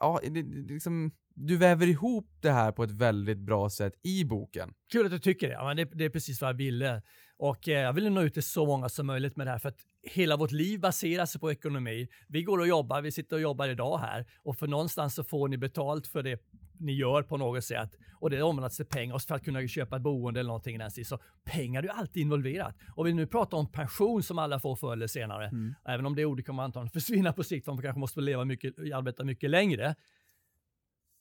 [0.00, 4.74] ja, det, liksom, du väver ihop det här på ett väldigt bra sätt i boken.
[4.92, 5.54] Kul att du tycker det.
[5.54, 7.02] Ja, men det, det är precis vad jag ville.
[7.36, 9.68] Och eh, jag vill nå ut till så många som möjligt med det här för
[9.68, 12.08] att hela vårt liv baserar sig på ekonomi.
[12.28, 15.48] Vi går och jobbar, vi sitter och jobbar idag här och för någonstans så får
[15.48, 16.42] ni betalt för det
[16.78, 17.90] ni gör på något sätt
[18.20, 21.04] och det omvandlas till pengar för att kunna köpa ett boende eller någonting i.
[21.04, 22.76] Så pengar är ju alltid involverat.
[22.96, 25.50] Och vi nu pratar om pension som alla får förr eller senare,
[25.84, 28.78] även om det ordet kommer antagligen försvinna på sikt, för man kanske måste leva mycket,
[28.78, 29.94] arbeta mycket längre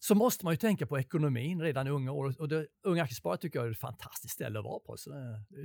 [0.07, 2.35] så måste man ju tänka på ekonomin redan i unga år.
[2.39, 4.97] Och det, Unga Aktiesparare tycker jag är ett fantastiskt ställe att vara på.
[4.97, 5.09] Så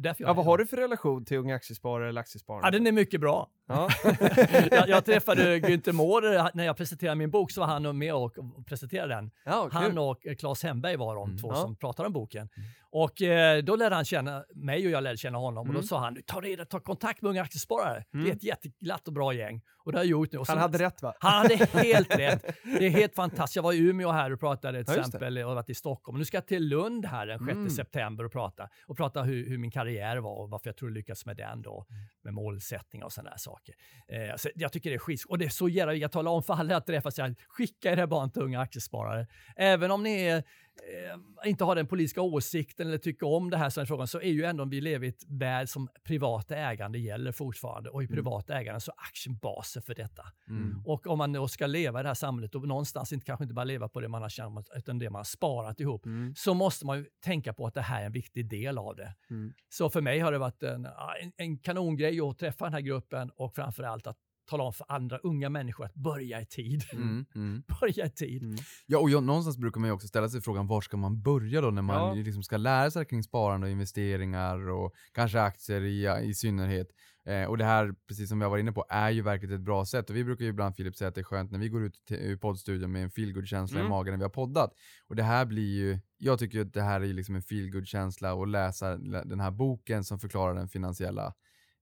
[0.01, 2.61] därför jag Ja, vad har du för relation till Unga Aktiesparare eller Aktiesparare?
[2.65, 3.49] Ja, den är mycket bra.
[3.67, 3.89] Ja.
[4.71, 8.37] jag, jag träffade Günther Mårder när jag presenterade min bok, så var han med och,
[8.67, 9.31] presenterade den.
[9.45, 9.69] ja.
[9.73, 11.39] Han och eh, Claes Hemberg var de Mm.
[11.39, 11.57] två Ja.
[11.57, 12.49] som pratade om boken.
[12.91, 15.59] Och eh, då lärde han känna mig och jag lärde känna honom.
[15.61, 15.81] Och Mm.
[15.83, 18.05] då sa han, ta, reda, ta kontakt med Unga Aktiesparare.
[18.13, 19.63] Det är ett jätteglatt och bra gäng.
[19.85, 20.39] Och det har jag gjort nu.
[20.39, 21.15] Och Han så- hade rätt va?
[21.21, 22.45] han hade helt rätt.
[22.79, 23.57] Det är helt fantastiskt.
[23.57, 26.19] Jag var i Umeå här och pratade till Ja, exempel och varit i Stockholm.
[26.19, 27.71] Nu ska jag till Lund här den 6 Mm.
[27.71, 28.69] september och prata.
[28.87, 31.63] Och prata hur, hur min karriär var och varför jag tror jag lyckats med den
[31.63, 31.87] då.
[32.25, 33.75] Med målsättningar och sådana där saker.
[34.09, 35.25] Eh, så jag tycker det är skit.
[35.29, 37.93] Och det är så jävla, jag talar om för alla jag träffar, så här, skicka
[37.93, 39.27] era barn till unga aktiesparare.
[39.57, 40.43] Även om ni är
[40.83, 44.31] eh, inte har den politiska åsikten eller tycker om det här som frågan så är
[44.31, 48.51] ju ändå vi lever i ett värld som privat ägande gäller fortfarande och i privat
[48.51, 50.23] ägande så är aktien basen för detta.
[50.49, 50.83] Mm.
[50.87, 53.55] Och om man då ska leva i det här samhället och någonstans inte, kanske inte
[53.55, 56.35] bara leva på det man har tjänat utan det man har sparat ihop Mm.
[56.37, 59.15] så måste man ju tänka på att det här är en viktig del av det.
[59.31, 59.53] Mm.
[59.69, 60.89] Så för mig har det varit en,
[61.37, 65.49] en, kanongrej att träffa den här gruppen och framförallt att tala om för andra unga
[65.49, 66.83] människor att börja i tid.
[66.93, 67.27] Mm.
[67.35, 67.63] Mm.
[67.81, 68.43] börja i tid.
[68.43, 68.57] Mm.
[68.87, 71.61] Ja, och jag, någonstans brukar man ju också ställa sig frågan var ska man börja
[71.61, 72.23] då när man Ja.
[72.25, 76.89] liksom ska lära sig kring sparande och investeringar och kanske aktier i, i synnerhet.
[77.27, 79.61] Eh, och det här, precis som vi har varit inne på, är ju verkligen ett
[79.61, 80.11] bra sätt.
[80.11, 82.01] Och vi brukar ju ibland Filip säga att det är skönt när vi går ut
[82.11, 83.87] ur poddstudion med en feelgood-känsla Mm.
[83.87, 84.73] i magen när vi har poddat.
[85.09, 88.49] Och det här blir ju, jag tycker att det här är liksom en feelgood-känsla att
[88.49, 91.35] läsa lä- den här boken som förklarar den finansiella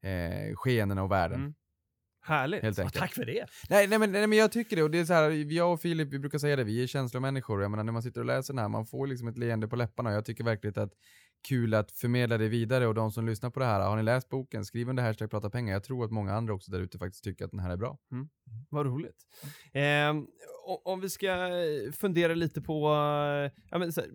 [0.02, 1.54] eh, skeendena och världen.
[2.28, 2.38] Mm.
[2.38, 2.62] Härligt.
[2.62, 2.94] Helt enkelt.
[2.98, 3.46] tack för det.
[3.70, 5.80] Nej, nej, men, nej men jag tycker det, och det är så här, jag och
[5.80, 8.54] Filip vi brukar säga det, vi är känslomänniskor, jag menar när man sitter och läser
[8.54, 10.92] den här, man får liksom ett leende på läpparna, jag tycker verkligen att
[11.48, 14.28] kul att förmedla det vidare och de som lyssnar på det här, har ni läst
[14.28, 17.24] boken, skriv under hashtag prata pengar, jag tror att många andra också där ute faktiskt
[17.24, 17.98] tycker att den här är bra.
[18.70, 19.16] Vad roligt.
[20.66, 24.10] O- om vi ska eh, fundera lite på, eh, ja, men, så här,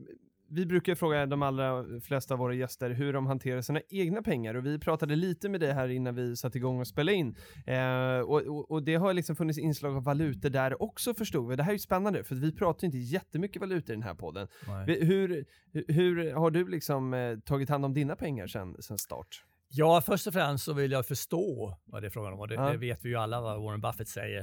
[0.51, 4.53] vi brukar fråga de allra flesta av våra gäster hur de hanterar sina egna pengar
[4.55, 7.35] och vi pratade lite med dig här innan vi satte igång och spelade in.
[7.67, 11.55] Eh, och, och, och det har liksom funnits inslag av valutor där också förstod vi.
[11.55, 14.47] Det här är ju spännande för vi pratar inte jättemycket valutor i den här podden.
[14.87, 15.45] Vi- Hur,
[15.87, 19.43] hur har du liksom eh, tagit hand om dina pengar sen, sen start?
[19.73, 22.55] Ja, först och främst så vill jag förstå vad det är frågan om och det,
[22.55, 22.71] Ja.
[22.71, 24.41] det vet vi ju alla vad Warren Buffett säger,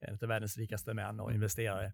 [0.00, 1.92] en av världens rikaste män och investerare.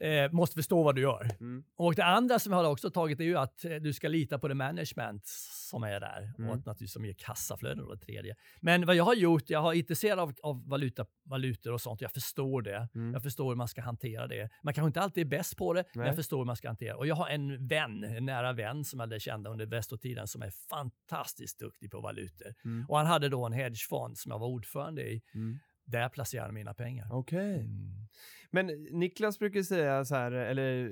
[0.00, 1.30] Eh, måste förstå vad du gör.
[1.40, 1.64] Mm.
[1.76, 4.38] Och det andra som jag har också tagit är ju att eh, du ska lita
[4.38, 5.22] på det management
[5.70, 6.50] som är där Mm.
[6.50, 8.36] och att naturligtvis som ger kassaflöden och det tredje.
[8.60, 12.12] Men vad jag har gjort, jag har intresserad av, av valuta, valutor och sånt, jag
[12.12, 12.88] förstår det.
[12.94, 13.12] Mm.
[13.12, 14.50] Jag förstår hur man ska hantera det.
[14.62, 16.06] Man kanske inte alltid är bäst på det, men Nej.
[16.08, 16.98] jag förstår hur man ska hantera det.
[16.98, 20.42] Och jag har en vän, en nära vän som jag lärde känna under Västotiden som
[20.42, 22.54] är fantastiskt duktig på valutor.
[22.64, 22.86] Mm.
[22.88, 25.22] Och han hade då en hedgefond som jag var ordförande i.
[25.90, 27.06] Där placerade jag mina pengar.
[27.10, 27.54] Okej.
[27.60, 28.00] Mm.
[28.50, 30.90] Men Niklas brukar säga så här, eller,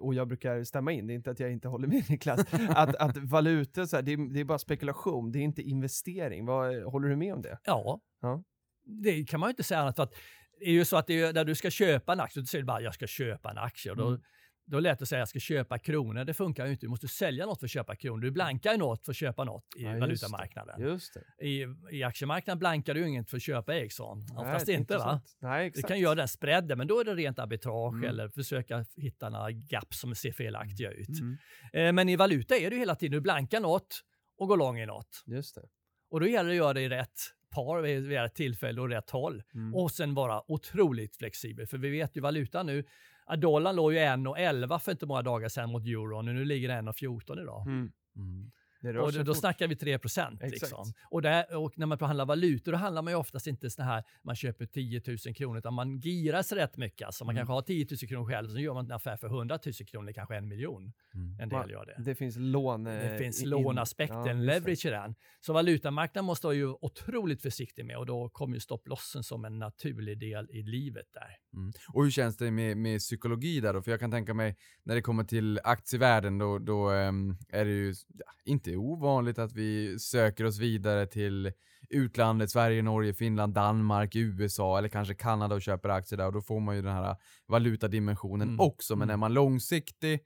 [0.00, 2.96] och jag brukar stämma in, det är inte att jag inte håller med Niklas, att,
[2.96, 6.46] att valutor, så här, det, är, det är bara spekulation, det är inte investering.
[6.46, 7.58] Vad, håller du med om det?
[7.64, 8.00] Ja.
[8.20, 8.42] Ja.
[8.84, 10.14] det kan man ju inte säga annat för att
[10.60, 12.62] det är ju så att det är, när du ska köpa en aktie, då säger
[12.62, 13.90] du bara jag ska köpa en aktie.
[13.90, 14.20] Och då, Mm.
[14.66, 16.24] Då är det lätt att säga jag ska köpa kronor.
[16.24, 16.86] Det funkar ju inte.
[16.86, 18.22] Du måste sälja något för att köpa kronor.
[18.22, 20.80] Du blankar ju något för att köpa något i Ja, valutamarknaden.
[20.80, 21.46] Just det.
[21.46, 24.18] I, I aktiemarknaden blankar du ju inget för att köpa Ericsson.
[24.36, 25.20] Oftast Nej, inte va?
[25.40, 25.88] Nej, Du exakt.
[25.88, 28.08] kan göra den spreaden, men då är det rent arbitrage Mm.
[28.08, 31.08] eller försöka hitta några gap som ser felaktiga ut.
[31.20, 31.38] Mm.
[31.72, 34.00] Eh, men i valuta är det ju hela tiden, du blankar något
[34.38, 35.22] och går lång i något.
[35.26, 35.62] Just det.
[36.10, 37.20] Och då gäller det att göra det i rätt
[37.54, 39.42] par vid rätt tillfälle och rätt håll.
[39.54, 39.74] Mm.
[39.74, 41.66] Och sen vara otroligt flexibel.
[41.66, 42.84] För vi vet ju valutan nu,
[43.26, 46.24] att dollarn låg ju 1,11 för inte många dagar sedan mot euron.
[46.24, 47.66] Nu ligger den 1,14 idag.
[47.66, 47.92] Mm.
[48.16, 48.50] Mm.
[49.00, 50.42] Och då, då snackar vi 3 procent.
[50.42, 50.84] Liksom.
[51.10, 54.04] Och, där, och när man handlar valutor, då handlar man ju oftast inte så här,
[54.22, 57.06] man köper 10 000 kronor, utan man girar sig rätt mycket.
[57.06, 57.40] Alltså man Mm.
[57.40, 60.12] kanske har 10 000 kronor själv, så gör man en affär för 100 000 kronor,
[60.12, 60.92] kanske en miljon.
[61.14, 61.40] Mm.
[61.40, 62.02] En del Man- gör det.
[62.04, 62.84] Det finns lån.
[62.84, 65.14] Det finns in- lånaspekten, ja, leverage i den.
[65.40, 69.58] Så valutamarknaden måste vara ju otroligt försiktig med och då kommer ju stopplossen som en
[69.58, 71.36] naturlig del i livet där.
[71.54, 71.72] Mm.
[71.92, 73.82] Och hur känns det med, med psykologi där då?
[73.82, 77.70] För jag kan tänka mig, när det kommer till aktievärlden, då, då ehm, är det
[77.70, 81.52] ju ja, inte ovanligt att vi söker oss vidare till
[81.90, 86.40] utlandet, Sverige, Norge, Finland, Danmark, USA eller kanske Kanada och köper aktier där och då
[86.40, 88.60] får man ju den här valutadimensionen Mm.
[88.60, 88.96] också.
[88.96, 89.14] Men Mm.
[89.14, 90.20] är man långsiktig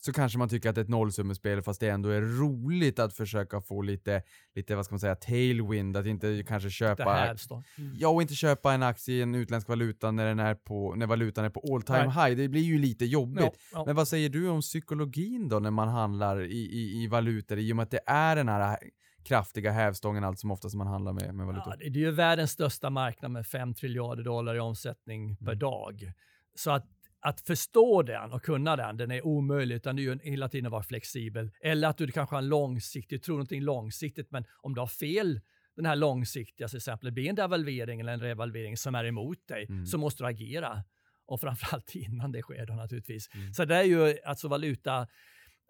[0.00, 3.14] så kanske man tycker att det är ett nollsummespel fast det ändå är roligt att
[3.14, 4.22] försöka få lite,
[4.54, 7.62] lite vad ska man säga, tailwind, att inte kanske Det köpa då.
[7.94, 11.06] Ja, och inte köpa en aktie i en utländsk valuta när, den är på, när
[11.06, 12.28] valutan är på all time Nej.
[12.30, 12.36] high.
[12.36, 13.44] Det blir ju lite jobbigt.
[13.44, 13.82] Ja, ja.
[13.86, 17.72] Men vad säger du om psykologin då när man handlar i, i, i valutor i
[17.72, 18.78] och med att det är den här
[19.24, 21.74] kraftiga hävstången allt som oftast man handlar med, med valutor?
[21.80, 25.58] Ja, det är ju världens största marknad med 5 triljarder dollar i omsättning per Mm.
[25.58, 26.12] dag.
[26.54, 26.86] Så att,
[27.20, 30.66] att förstå den och kunna den, den är omöjlig, utan det är ju hela tiden
[30.66, 31.50] att vara flexibel.
[31.62, 35.40] Eller att du kanske har en långsiktig, tror någonting långsiktigt, men om du har fel
[35.76, 39.66] den här långsiktiga, till exempel blir en devalvering eller en revalvering som är emot dig,
[39.68, 39.86] Mm.
[39.86, 40.82] så måste du agera.
[41.26, 43.28] Och framförallt innan det sker då naturligtvis.
[43.34, 43.54] Mm.
[43.54, 45.06] Så det är ju alltså valuta,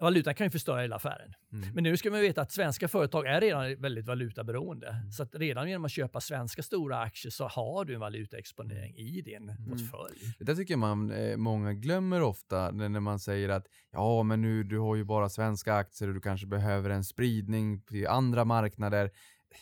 [0.01, 1.33] valutan kan ju förstöra hela affären.
[1.53, 1.69] Mm.
[1.75, 4.89] Men nu ska man veta att svenska företag är redan väldigt valutaberoende.
[4.89, 5.11] Mm.
[5.13, 9.21] Så att redan genom att köpa svenska stora aktier så har du en valutaexponering i
[9.23, 9.65] din Mm.
[9.71, 10.35] portfölj.
[10.39, 14.43] Det där tycker man, eh, många glömmer ofta när, när man säger att ja, men
[14.43, 18.45] nu du har ju bara svenska aktier och du kanske behöver en spridning till andra
[18.45, 19.11] marknader.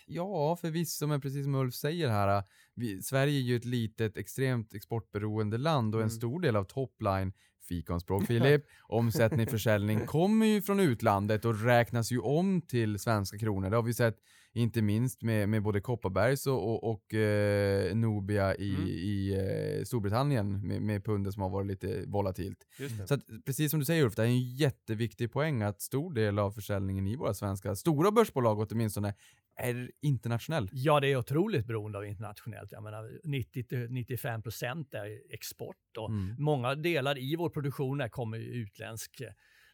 [0.06, 2.42] Ja, förvisso, men precis som Ulf säger här,
[2.74, 6.16] vi, Sverige är ju ett litet, extremt exportberoende land och en Mm.
[6.16, 7.32] stor del av topline
[7.66, 13.70] fikonspråk Filip, omsättning, försäljning kommer ju från utlandet och räknas ju om till svenska kronor.
[13.70, 14.16] Det har vi sett
[14.56, 18.86] inte minst med, med både Kopparbergs och, och, och eh, Nobia i, Mm.
[18.88, 19.34] i
[19.78, 22.58] eh, Storbritannien med, med pundet som har varit lite volatilt.
[23.06, 26.38] Så att, precis som du säger Ulf, det är en jätteviktig poäng att stor del
[26.38, 29.14] av försäljningen i våra svenska stora börsbolag åtminstone
[29.58, 30.68] är internationell.
[30.72, 32.72] Ja, det är otroligt beroende av internationellt.
[32.72, 36.34] Jag menar 90-95 procent är export och Mm.
[36.38, 39.22] många delar i vår produktion kommer utländsk.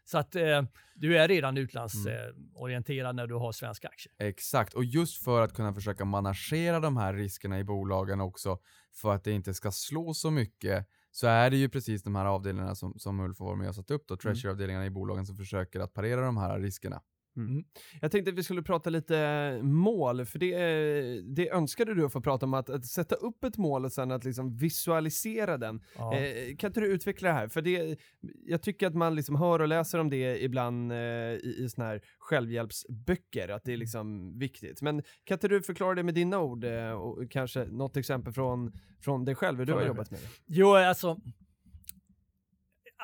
[0.04, 0.62] Så att eh,
[0.94, 4.14] du är redan utlandsorienterad när du har svenska aktier.
[4.18, 8.58] Exakt, och just för att kunna försöka managera de här riskerna i bolagen också,
[8.94, 12.24] för att det inte ska slå så mycket, så är det ju precis de här
[12.24, 15.36] avdelningarna som, som Ulf har varit med och satt upp då, treasury-avdelningarna i bolagen som
[15.36, 17.02] försöker att parera de här riskerna.
[18.00, 22.12] Jag tänkte att vi skulle prata lite mål, för det, eh, det önskade du att
[22.12, 25.80] få prata om, att, att sätta upp ett mål och sen att liksom visualisera den.
[25.96, 26.16] Ja.
[26.16, 27.48] Eh, kan inte du utveckla det här?
[27.48, 27.98] För det,
[28.46, 31.86] jag tycker att man liksom hör och läser om det ibland eh, i, i såna
[31.86, 34.82] här självhjälpsböcker, att det är liksom viktigt.
[34.82, 38.72] Men kan inte du förklara det med dina ord eh, och kanske något exempel från,
[39.00, 40.28] från dig själv, hur du har jobbat med det?
[40.46, 41.20] Jo, alltså.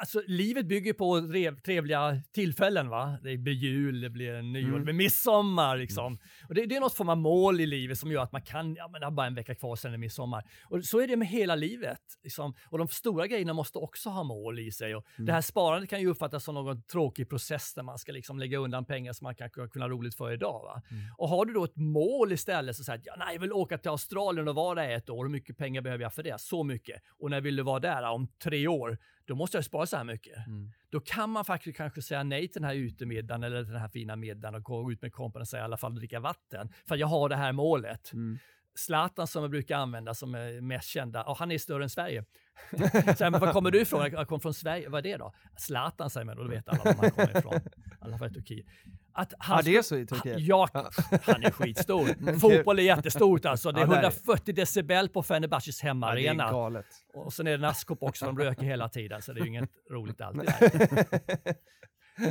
[0.00, 2.88] Alltså, livet bygger på trev, trevliga tillfällen.
[2.88, 3.18] va?
[3.22, 4.78] Det blir jul, det blir nyår, Mm.
[4.78, 5.76] det blir midsommar.
[5.76, 6.18] Liksom.
[6.48, 8.74] Och det, det är något form av mål i livet som gör att man kan,
[8.74, 10.44] ja men det är bara en vecka kvar sen är midsommar.
[10.64, 12.00] Och så är det med hela livet.
[12.22, 12.54] Liksom.
[12.70, 14.96] Och de stora grejerna måste också ha mål i sig.
[14.96, 18.38] Och Det här sparandet kan ju uppfattas som någon tråkig process där man ska liksom
[18.38, 20.62] lägga undan pengar som man kan kunna ha roligt för idag.
[20.64, 20.82] Va?
[21.16, 23.90] Och har du då ett mål istället så säger ja, nej, jag vill åka till
[23.90, 25.24] Australien och vara där ett år.
[25.24, 26.40] Hur mycket pengar behöver jag för det?
[26.40, 27.02] Så mycket.
[27.18, 28.98] Och när vill du vara där om tre år?
[29.28, 30.46] Då måste jag spara så här mycket.
[30.46, 30.72] Mm.
[30.90, 34.16] Då kan man faktiskt kanske säga nej till den här utemiddagen eller den här fina
[34.16, 36.72] middagen och gå ut med kompisarna och säga i alla fall dricka vatten.
[36.86, 38.12] För jag har det här målet.
[38.12, 38.38] Mm.
[38.74, 42.24] Zlatan som jag brukar använda som är mest kända, och han är större än Sverige.
[43.16, 44.10] så här, men var kommer du ifrån?
[44.12, 44.88] Jag kommer från Sverige.
[44.88, 45.32] Vad är det då?
[45.56, 47.60] Zlatan säger man och då vet alla var man kommer ifrån.
[48.00, 48.66] Alla fall i Turkiet.
[49.12, 50.40] Att han Ja, det är så i Turkiet?
[50.40, 50.68] Ja,
[51.22, 52.38] han är skitstor.
[52.40, 53.72] Fotboll är jättestort alltså.
[53.72, 54.06] Det är Ja, det är det.
[54.06, 56.50] 140 decibel på Fenerbahces Ja, det är hemmaarena.
[56.50, 56.86] galet.
[57.14, 59.70] och sen är det naskop också, de röker hela tiden, så det är ju inget
[59.90, 60.50] roligt alltid.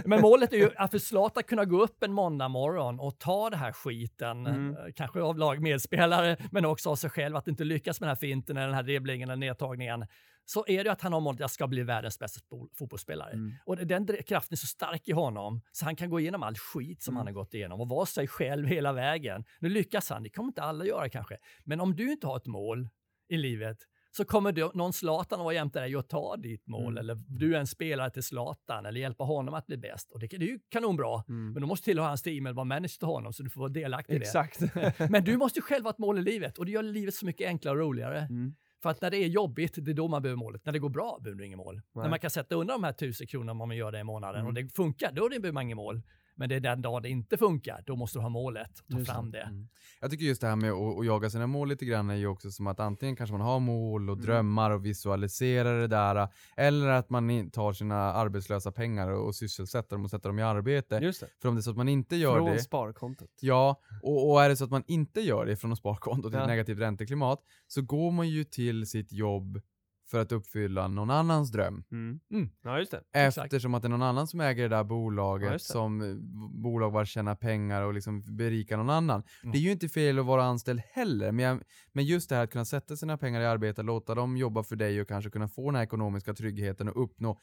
[0.05, 3.49] Men målet är ju att för Zlatan kunna gå upp en måndag morgon och ta
[3.49, 4.69] det här skiten, Mm.
[4.77, 8.19] eh, kanske av lagmedspelare, men också av sig själv, att inte lyckas med den här
[8.19, 10.05] finten, eller den här dribblingen, eller nedtagningen.
[10.45, 12.39] Så är det ju att han har målet, jag ska bli världens bästa
[12.77, 13.31] fotbollsspelare.
[13.31, 13.53] Mm.
[13.65, 17.01] Och den kraften är så stark i honom, så han kan gå igenom all skit
[17.03, 17.17] som Mm.
[17.17, 19.43] han har gått igenom och vara sig själv hela vägen.
[19.59, 21.37] Nu lyckas han, det kommer inte alla göra kanske.
[21.63, 22.89] Men om du inte har ett mål
[23.29, 23.77] i livet,
[24.17, 26.83] så kommer du, någon Zlatan att vara jämte dig och ta ditt mål.
[26.83, 26.97] Mm.
[26.97, 30.11] Eller du är en spelare till Zlatan eller hjälpa honom att bli bäst.
[30.11, 31.23] Och det, det är ju kanonbra.
[31.29, 31.53] Mm.
[31.53, 33.69] Men du måste tillhöra hans team eller vara manager till honom så du får vara
[33.69, 34.25] delaktig i det.
[34.25, 34.61] Exakt.
[35.09, 37.47] Men du måste själv ha ett mål i livet och det gör livet så mycket
[37.47, 38.19] enklare och roligare.
[38.19, 38.55] Mm.
[38.81, 40.65] För att när det är jobbigt, det är då man behöver målet.
[40.65, 41.81] När det går bra behöver du inget mål.
[41.95, 44.41] När man kan sätta undan de här tusen kronorna om man gör det i månaden
[44.41, 44.47] Mm.
[44.47, 46.01] och det funkar, då behöver man inget mål.
[46.39, 48.71] Men det är den dag det inte funkar, då måste du ha målet.
[48.91, 49.41] Ta Just fram det.
[49.41, 49.67] Mm.
[50.01, 52.27] Jag tycker just det här med att, att jaga sina mål lite grann är ju
[52.27, 54.25] också som att antingen kanske man har mål och Mm.
[54.25, 59.95] drömmar och visualiserar det där, eller att man tar sina arbetslösa pengar och, och sysselsätter
[59.95, 61.13] dem och sätter dem i arbete.
[61.41, 63.29] För om det är så att man inte gör Från det, sparkontot.
[63.39, 66.37] Ja, och, och är det så att man inte gör det från ett sparkonto till
[66.37, 66.41] Ja.
[66.43, 69.61] ett negativt ränteklimat, så går man ju till sitt jobb
[70.11, 71.83] för att uppfylla någon annans dröm.
[71.91, 72.19] Mm.
[72.31, 72.49] Mm.
[72.63, 73.03] Ja, just det.
[73.13, 75.59] Eftersom att det är någon annan som äger det där Ja, bolaget, det.
[75.59, 76.15] som eh,
[76.63, 79.23] bolag var tjäna pengar och liksom berika någon annan.
[79.43, 79.51] Mm.
[79.51, 81.59] Det är ju inte fel att vara anställd heller, men, jag,
[81.91, 84.75] men just det här att kunna sätta sina pengar i arbete, låta dem jobba för
[84.75, 87.39] dig och kanske kunna få den här ekonomiska tryggheten och uppnå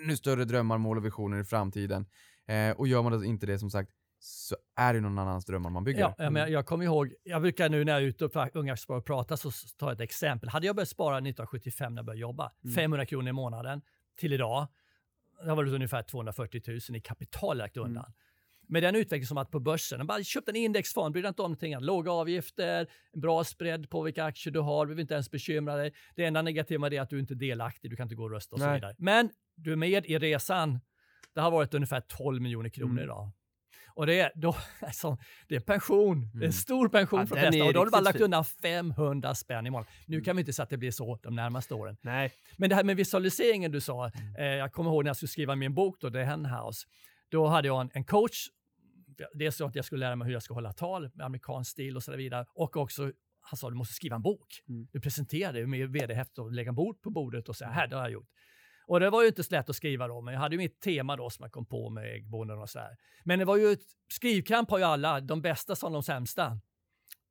[0.00, 2.06] ännu större drömmar, mål och visioner i framtiden.
[2.46, 5.84] Eh, och gör man inte det som sagt, så är det någon annans drömmar man
[5.84, 6.00] bygger.
[6.00, 8.56] Ja, ja, men jag, jag kommer ihåg, jag brukar nu när jag är ute och
[8.56, 10.48] unga och pratar så tar jag ett exempel.
[10.48, 12.74] Hade jag börjat spara 1975 när jag började jobba, Mm.
[12.74, 13.82] 500 kronor i månaden
[14.18, 14.68] till idag,
[15.44, 17.88] det var det ungefär 240 000 i kapital lagt Mm.
[17.88, 18.12] undan.
[18.70, 21.50] Med den utveckling som varit på börsen, bara köpt en indexfond, bryr dig inte om
[21.50, 21.76] någonting.
[21.80, 22.86] Låga avgifter,
[23.22, 25.94] bra spread på vilka aktier du har, du behöver inte ens bekymra dig.
[26.16, 28.54] Det enda negativa är att du inte är delaktig, du kan inte gå och rösta
[28.56, 28.74] och så Nej.
[28.74, 28.94] vidare.
[28.98, 30.80] Men du är med i resan.
[31.34, 33.04] Det har varit ungefär 12 miljoner kronor Mm.
[33.04, 33.30] idag.
[33.98, 36.20] Och det är, då, alltså, det är pension.
[36.20, 36.52] Det är en Mm.
[36.52, 37.64] stor pension Ja, för de flesta.
[37.64, 39.92] Och då har du bara lagt undan 500 spänn i månaden.
[40.06, 41.96] Nu kan vi inte säga att det blir så de närmaste åren.
[42.00, 42.32] Nej.
[42.56, 45.56] Men det här med visualiseringen du sa, eh, jag kommer ihåg när jag skulle skriva
[45.56, 46.86] min bok då, The Henhouse.
[47.28, 48.46] Då hade jag en, en coach.
[49.34, 51.96] Dels så att jag skulle lära mig hur jag ska hålla tal med amerikansk stil
[51.96, 52.46] och så vidare.
[52.54, 54.62] Och också, han sa du måste skriva en bok.
[54.68, 54.88] Mm.
[54.92, 57.96] Du presenterar det med vd-häfte och lägga en bord på bordet och säga här, det
[57.96, 58.28] har jag gjort.
[58.88, 60.80] Och det var ju inte så lätt att skriva då, men jag hade ju mitt
[60.80, 62.96] tema då som jag kom på med äggbonden och så här.
[63.24, 63.82] Men det var ju, ett,
[64.12, 66.60] skrivkamp har ju alla, de bästa som de sämsta.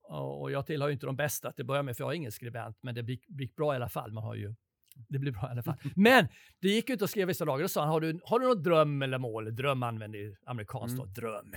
[0.04, 2.32] Och jag tillhör ju inte de bästa till att börja med, för jag är ingen
[2.32, 4.12] skribent, men det gick, gick bra i alla fall.
[4.12, 4.56] Man har ju
[5.10, 5.78] det blir bra i alla fall.
[5.96, 6.28] Men
[6.62, 8.64] det gick ut och skrev vissa dagar och sa han, har du, har du någon
[8.64, 9.56] dröm eller mål?
[9.56, 11.14] Dröm använder ju amerikanskt Mm.
[11.14, 11.54] då, dröm.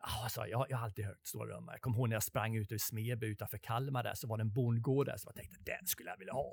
[0.00, 1.72] Alltså, jag, jag har alltid hört stora drömmar.
[1.72, 4.42] Jag kommer ihåg när jag sprang ut ur Smeby utanför Kalmar där, så var det
[4.42, 6.52] en bondgård där, så jag tänkte den skulle jag vilja ha.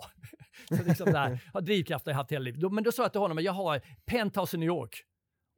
[0.77, 2.71] så liksom där, har drivkraft har jag haft hela livet.
[2.71, 5.03] Men då sa jag till honom, jag har penthouse i New York.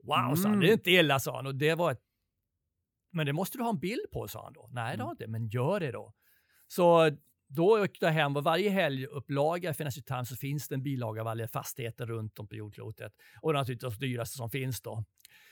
[0.04, 0.60] Wow, sa han, Mm.
[0.60, 1.48] det är inte illa, sa han.
[1.48, 2.02] Och det var ett
[3.12, 4.70] men det måste du ha en bild på, sa han då.
[4.72, 4.98] Nej, Mm.
[4.98, 6.14] det har jag inte, men gör det då.
[6.68, 7.12] Så
[7.50, 11.22] då åkte jag hem och varje helgupplaga i Financial Times så finns det en bilaga
[11.22, 13.14] av alla fastigheter runt om på jordklotet.
[13.42, 15.04] Och naturligtvis de dyraste som finns då.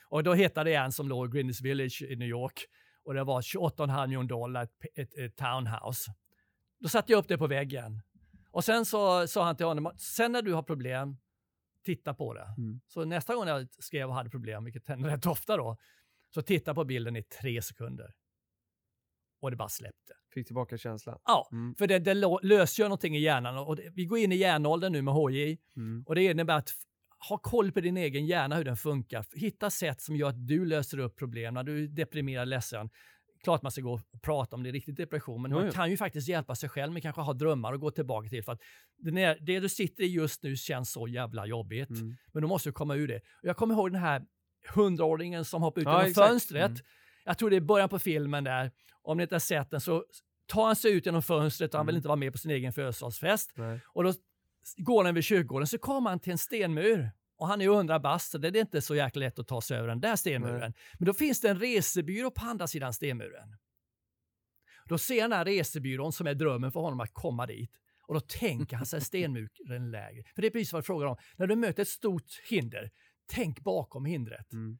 [0.08, 2.66] Och då hittade jag en som låg i Greenwich Village i New York.
[3.04, 6.14] Och det var 28,5 miljoner dollar, ett, ett, ett townhouse.
[6.80, 8.02] Då satte jag upp det på väggen.
[8.50, 11.16] Och sen så sa han till honom, sen när du har problem,
[11.84, 12.46] titta på det.
[12.58, 12.80] Mm.
[12.86, 15.76] Så nästa gång jag skrev och hade problem, vilket hände rätt ofta då,
[16.34, 18.12] så titta på bilden i tre sekunder.
[19.40, 20.12] Och det bara släppte.
[20.34, 21.18] Fick tillbaka känslan.
[21.24, 21.74] Ja, Mm.
[21.74, 23.58] för det, det lösgör någonting i hjärnan.
[23.58, 25.58] Och det, vi går in i hjärnåldern nu med HJ.
[25.76, 26.04] Mm.
[26.06, 26.70] Och det innebär att
[27.28, 29.24] ha koll på din egen hjärna, hur den funkar.
[29.34, 32.90] Hitta sätt som gör att du löser upp problem när du är deprimerad, ledsen.
[33.44, 35.72] Klart man ska gå och prata om det är riktigt depression, men Jo, man jo.
[35.72, 38.44] kan ju faktiskt hjälpa sig själv med kanske ha drömmar och gå tillbaka till.
[38.44, 38.60] För att
[39.40, 41.90] det, du sitter i just nu känns så jävla jobbigt.
[41.90, 42.16] Mm.
[42.32, 43.16] Men då måste du komma ur det.
[43.16, 44.22] Och jag kommer ihåg den här
[44.74, 46.28] hundraåringen som hoppade ut Ja, genom exakt.
[46.28, 46.70] fönstret.
[46.70, 46.82] Mm.
[47.24, 48.70] Jag tror det är början på filmen där.
[49.02, 50.04] Om ni inte har sett den så
[50.46, 51.98] tar han sig ut genom fönstret och han vill Mm.
[51.98, 53.52] inte vara med på sin egen födelsedagsfest.
[53.92, 54.12] Och då
[54.76, 57.10] går han vid kyrkogården så kommer han till en stenmur.
[57.38, 59.78] Och han är hundra bast, så det är inte så jäkla lätt att ta sig
[59.78, 60.60] över den där stenmuren.
[60.60, 60.72] Nej.
[60.98, 63.56] Men då finns det en resebyrå på andra sidan stenmuren.
[64.84, 67.70] Då ser han den här resebyrån som är drömmen för honom att komma dit.
[68.06, 70.24] Och då tänker han sig stenmuren lägre.
[70.34, 71.16] För det är precis vad det frågar om.
[71.36, 72.90] När du möter ett stort hinder,
[73.26, 74.52] tänk bakom hindret.
[74.52, 74.78] Mm.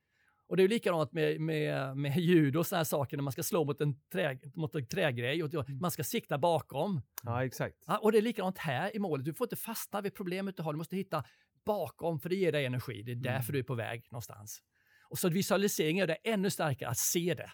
[0.49, 3.33] Och det är ju likadant med, med, med judo och sådana här saker när man
[3.33, 7.01] ska slå mot en, trä, mot en trägrej och man ska sikta bakom.
[7.23, 7.77] Ja, exakt.
[7.87, 9.25] Ja, och det är likadant här i målet.
[9.25, 10.73] Du får inte fastna vid problemet du har.
[10.73, 11.25] Du måste hitta
[11.65, 13.03] bakom, för det ger dig energi.
[13.03, 14.63] Det är därför du är på väg någonstans.
[15.09, 17.51] Och så visualisering gör det ännu starkare att se det.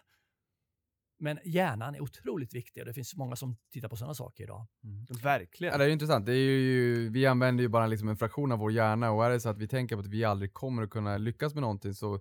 [1.18, 4.66] Men hjärnan är otroligt viktig och det finns många som tittar på sådana saker idag.
[5.22, 5.72] Verkligen.
[5.72, 6.26] Ja, det är ju intressant.
[6.26, 9.30] Det är ju, vi använder ju bara liksom en fraktion av vår hjärna och är
[9.30, 11.94] det så att vi tänker på att vi aldrig kommer att kunna lyckas med någonting
[11.94, 12.20] så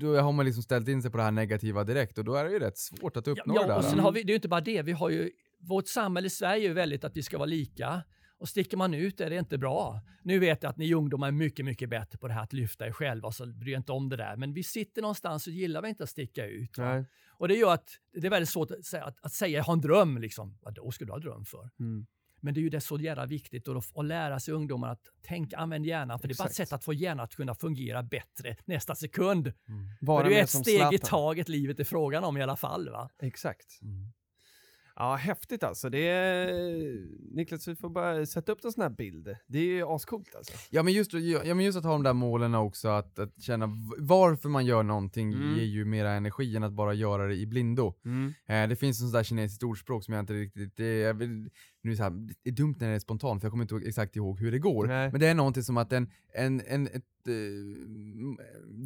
[0.00, 2.44] då har man liksom ställt in sig på det här negativa direkt och då är
[2.44, 3.76] det ju rätt svårt att uppnå det Ja, där.
[3.76, 4.82] och sen har vi, det är ju inte bara det.
[4.82, 8.02] Vi har ju, vårt samhälle i Sverige är väldigt att vi ska vara lika.
[8.38, 10.00] Och sticker man ut är det inte bra.
[10.22, 12.86] Nu vet jag att ni ungdomar är mycket, mycket bättre på det här att lyfta
[12.86, 14.36] er själva, så bry er inte om det där.
[14.36, 16.78] Men vi sitter någonstans och gillar vi inte att sticka ut.
[17.38, 17.88] Och det gör att
[18.20, 20.18] det är väldigt svårt att säga, att, att säga jag har en dröm.
[20.18, 20.58] Liksom.
[20.62, 21.70] Vad då ska du ha dröm för?
[21.80, 22.06] Mm.
[22.44, 25.56] Men det är ju det så jävla viktigt att, att lära sig ungdomar att tänka,
[25.56, 26.18] använd hjärnan.
[26.18, 26.68] För det är bara ett Exakt.
[26.68, 29.52] sätt att få hjärnan att kunna fungera bättre nästa sekund.
[30.00, 30.98] Vara för det är mer ett steg i Zlatan.
[31.08, 32.90] taget livet är frågan om i alla fall.
[32.90, 33.10] Va?
[33.22, 33.82] Exakt.
[33.82, 34.12] Mm.
[34.96, 35.90] Ja, häftigt alltså.
[35.90, 37.34] Det är...
[37.36, 39.36] Niklas, vi får bara sätta upp en sån här bild.
[39.46, 40.52] Det är ju ascoolt alltså.
[40.70, 41.12] Ja men, just,
[41.44, 43.68] ja men just att ha de där målen också, att, att känna
[43.98, 45.54] varför man gör någonting Mm.
[45.58, 47.94] ger ju mera energi än att bara göra det i blindo.
[48.46, 51.50] Eh, det finns en sån där kinesiskt ordspråk som jag inte riktigt, det, jag vill,
[51.82, 52.10] nu är det, så här,
[52.42, 54.58] det är dumt när det är spontant för jag kommer inte exakt ihåg hur det
[54.58, 54.86] går.
[54.86, 55.10] Nej.
[55.10, 56.94] Men det är någonting som att en, en, en, ett,
[57.28, 57.34] eh,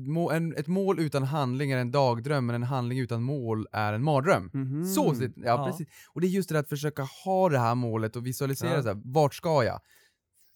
[0.07, 3.93] må, en, ett mål utan handling är en dagdröm, men en handling utan mål är
[3.93, 4.51] en mardröm.
[4.55, 4.85] Mhm.
[4.85, 5.67] Så, sit- ja, Ja.
[5.67, 5.89] precis.
[6.13, 8.83] Och det är just det där att försöka ha det här målet och visualisera Ja.
[8.83, 9.81] så här, vart ska jag?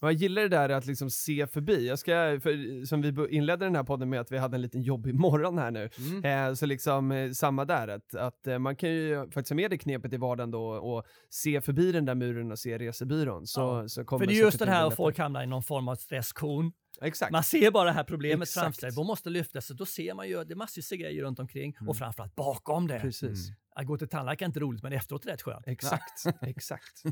[0.01, 1.87] Jag gillar det där att liksom se förbi.
[1.87, 2.11] Jag ska,
[2.43, 5.57] för, som vi inledde den här podden med att vi hade en liten jobbig morgon
[5.57, 5.89] här nu.
[5.97, 6.49] Mm.
[6.49, 9.71] Eh, så liksom eh, samma där, att, att eh, man kan ju faktiskt ha med
[9.71, 13.47] det knepet i vardagen då och se förbi den där muren och se resebyrån.
[13.47, 13.87] Så, Ja.
[13.87, 15.95] så kommer För det är just det här att folk hamnar i någon form av
[15.95, 16.71] stresskon.
[17.01, 17.31] Exakt.
[17.31, 18.63] Man ser bara det här problemet Exakt.
[18.63, 18.91] framför sig.
[18.95, 19.75] Man måste lyfta sig.
[19.75, 21.89] Då ser man ju det är massvis av grejer runt omkring Mm.
[21.89, 22.99] och framförallt bakom det.
[22.99, 23.47] Precis.
[23.47, 23.57] Mm.
[23.75, 25.67] Att gå till tandläkaren är inte roligt, men efteråt är det rätt skönt.
[25.67, 27.03] Exakt, exakt.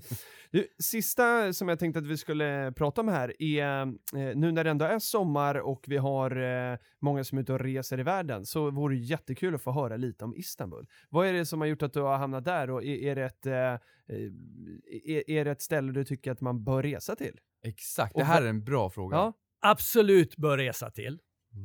[0.51, 4.63] Du, sista som jag tänkte att vi skulle prata om här är, eh, nu när
[4.63, 8.03] det ändå är sommar och vi har eh, många som är ute och reser i
[8.03, 10.87] världen, så vore det jättekul att få höra lite om Istanbul.
[11.09, 13.23] Vad är det som har gjort att du har hamnat där och är, är, det,
[13.25, 17.39] ett, eh, är, är det ett ställe du tycker att man bör resa till?
[17.63, 19.17] Exakt, Och det här är en bra fråga.
[19.17, 19.33] Ja.
[19.61, 21.19] Absolut bör resa till.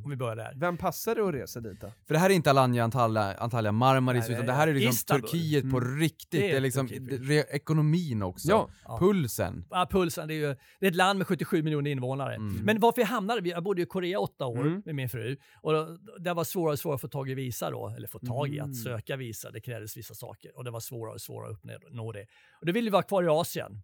[0.04, 0.52] Om vi börjar där.
[0.56, 1.92] Vem passar det att resa dit då?
[2.06, 4.74] För det här är inte Alanya, Antalya, Antalya Marmaris, Nej, det utan det här är
[4.74, 5.28] liksom Istanbul.
[5.30, 5.98] Turkiet på Mm.
[6.00, 6.30] riktigt.
[6.30, 8.48] Det är Det är, liksom re, ekonomin också.
[8.48, 8.68] Ja.
[8.84, 8.98] Ja.
[8.98, 9.64] Pulsen.
[9.70, 12.34] Ja, pulsen, det är ju det är ett land med 77 miljoner invånare.
[12.34, 12.54] Mm.
[12.64, 14.82] Men varför jag hamnade, vi- jag bodde i Korea åtta år Mm.
[14.84, 17.70] med min fru och då, det var svårare och svårare att få tag i visa
[17.70, 18.70] då, eller få tag i Mm.
[18.70, 19.50] att söka visa.
[19.50, 22.26] Det krävdes vissa saker och det var svårare och svårare att uppnå det.
[22.60, 23.82] Och då ville vi vara kvar i Asien.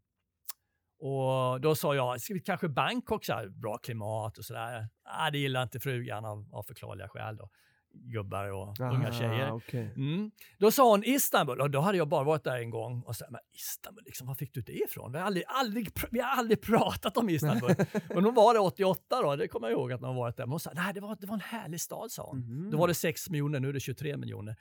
[1.00, 4.88] Och då sa jag, ska vi kanske Bangkok, så här, bra klimat och sådär.
[5.04, 7.48] Ah, äh, det gillar inte frugan av, av förklarliga skäl då
[7.92, 9.52] gubbar och Ah, unga tjejer.
[9.52, 9.92] okej.
[9.96, 10.30] Mm.
[10.58, 13.24] Då sa hon Istanbul och då hade jag bara varit där en gång och sa,
[13.30, 15.12] men Istanbul, liksom, var fick du det ifrån?
[15.12, 17.74] Vi har aldrig, aldrig, vi har aldrig pratat om Istanbul.
[18.14, 20.44] och då var det 88 då, det kommer jag ihåg att man varit där.
[20.44, 22.38] Men hon sa, nej det var, det var en härlig stad sa hon.
[22.38, 22.70] Mhm.
[22.70, 24.56] Då var det 6 miljoner, nu är det 23 miljoner.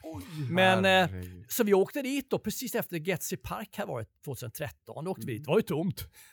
[0.51, 5.05] Men, eh, så vi åkte dit då precis efter Getzy Park här var det 2013.
[5.05, 6.07] Då åkte vi dit, det var ju tomt.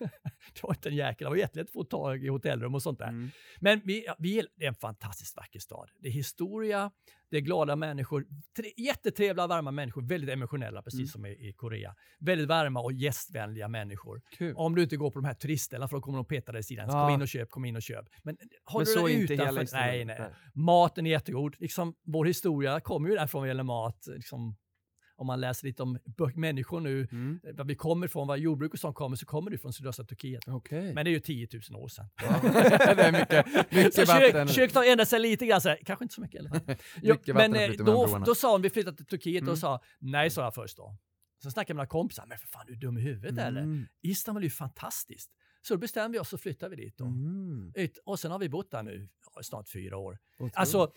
[0.54, 2.98] det var inte en jäkel, det var jättelätt att få tag i hotellrum och sånt
[2.98, 3.08] där.
[3.08, 3.30] Mm.
[3.60, 5.90] Men vi, vi, det är en fantastiskt vacker stad.
[6.00, 6.85] Det är historia,
[7.30, 8.26] det är glada människor,
[8.56, 11.08] tre, jättetrevliga varma människor, väldigt emotionella precis Mm.
[11.08, 11.94] som i, i Korea.
[12.20, 14.22] Väldigt varma och gästvänliga människor.
[14.38, 14.54] Kul.
[14.56, 16.62] Om du inte går på de här turistställena för då kommer de peta dig i
[16.62, 16.88] sidan.
[16.88, 17.06] Ja.
[17.06, 18.06] Kom in och köp, kom in och köp.
[18.22, 20.06] Men har Men du så det inte utanför, hela Istanbul.
[20.06, 20.30] nej, nej.
[20.54, 21.54] Maten är jättegod.
[21.58, 24.06] Liksom, vår historia kommer ju därifrån vad gäller mat.
[24.16, 24.56] Liksom,
[25.16, 25.98] om man läser lite om
[26.34, 27.40] människor nu, Mm.
[27.54, 30.48] var vi kommer ifrån, vad jordbruk och sånt kommer, så kommer det från sydöstra Turkiet.
[30.48, 30.94] Okej.
[30.94, 32.06] Men det är ju 10 000 år sedan.
[32.96, 34.48] det är mycket, mycket Så vatten.
[34.48, 36.40] kök har ändrat sig lite grann, så här, kanske inte så mycket.
[36.40, 36.78] Eller?
[37.02, 39.52] Jo, men eh, då, då sa hon, vi flyttade till Turkiet Mm.
[39.52, 40.96] och sa nej, sa jag först då.
[41.42, 43.60] Sen snackade jag med mina kompisar, men för fan, du är dum i huvudet eller?
[43.62, 43.86] Mm.
[44.02, 45.30] Istanbul är ju fantastiskt.
[45.62, 47.04] Så då bestämde vi oss och flyttade vi dit då.
[47.04, 47.72] Mm.
[48.04, 50.18] Och sen har vi bott där nu ja, snart fyra år.
[50.36, 50.56] Otroligt.
[50.56, 50.92] Alltså,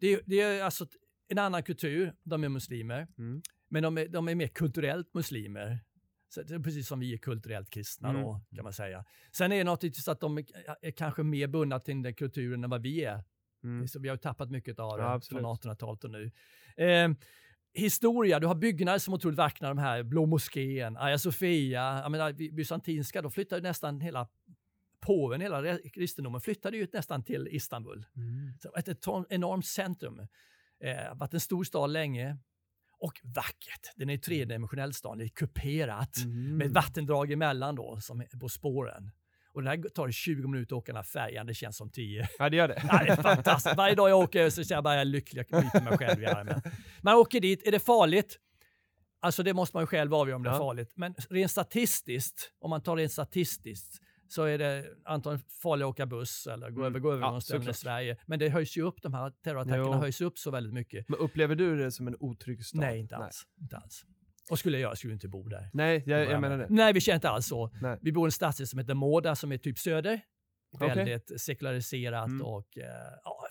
[0.00, 0.86] det, det är alltså
[1.28, 3.42] en annan kultur, de är muslimer, Mm.
[3.68, 5.78] men de är, de är mer kulturellt muslimer.
[6.28, 8.22] Så det är precis som vi är kulturellt kristna Mm.
[8.22, 9.04] då, kan man säga.
[9.32, 10.44] Sen är det naturligtvis att de är,
[10.82, 13.24] är kanske mer bundna till den kulturen än vad vi är.
[13.64, 13.88] Mm.
[13.88, 16.30] Så vi har tappat mycket av det Ja, från 1800-talet och nu.
[16.76, 17.10] Eh,
[17.74, 22.10] historia, du har byggnader som är otroligt vackra, de här Blå moskén, Hagia Sofia, jag
[22.12, 24.28] menar, by- bysantinska, då flyttade nästan hela
[25.00, 28.04] påven, hela kristendomen flyttade ju nästan till Istanbul.
[28.16, 28.52] Mm.
[28.60, 30.26] Så ett enormt centrum.
[30.84, 32.36] Eh, varit en stor stad länge.
[32.98, 33.92] Och vackert.
[33.96, 36.16] Den är tredimensionell stad, det är kuperat.
[36.16, 36.56] Mm.
[36.56, 39.10] Med ett vattendrag emellan då, som på spåren.
[39.52, 42.28] Och det här tar 20 minuter att åka den här färjan, det känns som 10.
[42.38, 42.82] Ja, det gör det.
[42.88, 43.76] Ja, det är fantastiskt.
[43.76, 46.22] Varje dag jag åker så känner jag bara jag är lycklig, jag biter mig själv
[46.22, 46.62] i armen.
[47.02, 48.38] Man åker dit, är det farligt?
[49.20, 50.58] Alltså det måste man ju själv avgöra om det är Ja.
[50.58, 50.92] farligt.
[50.94, 54.00] Men rent statistiskt, om man tar rent statistiskt,
[54.34, 56.86] så är det antagligen farligt att åka buss eller gå Mm.
[56.92, 57.72] över, gå över Ja, någonstans i.
[57.72, 58.16] Sverige.
[58.26, 59.92] Men det höjs ju upp, de här terrorattackerna Jo.
[59.92, 61.08] höjs upp så väldigt mycket.
[61.08, 62.80] Men upplever du det som en otrygg stad?
[62.80, 63.42] Nej, inte alls.
[63.60, 64.04] Inte alls.
[64.50, 65.70] Och skulle jag skulle inte bo där.
[65.72, 66.66] Nej, jag, jag menar det.
[66.70, 67.70] Nej, vi känner inte alls så.
[67.82, 67.98] Nej.
[68.02, 70.20] Vi bor i en stadsdel som heter Mårda som är typ söder.
[70.72, 70.88] Okej.
[70.88, 72.46] Väldigt sekulariserat Mm.
[72.46, 72.84] och eh,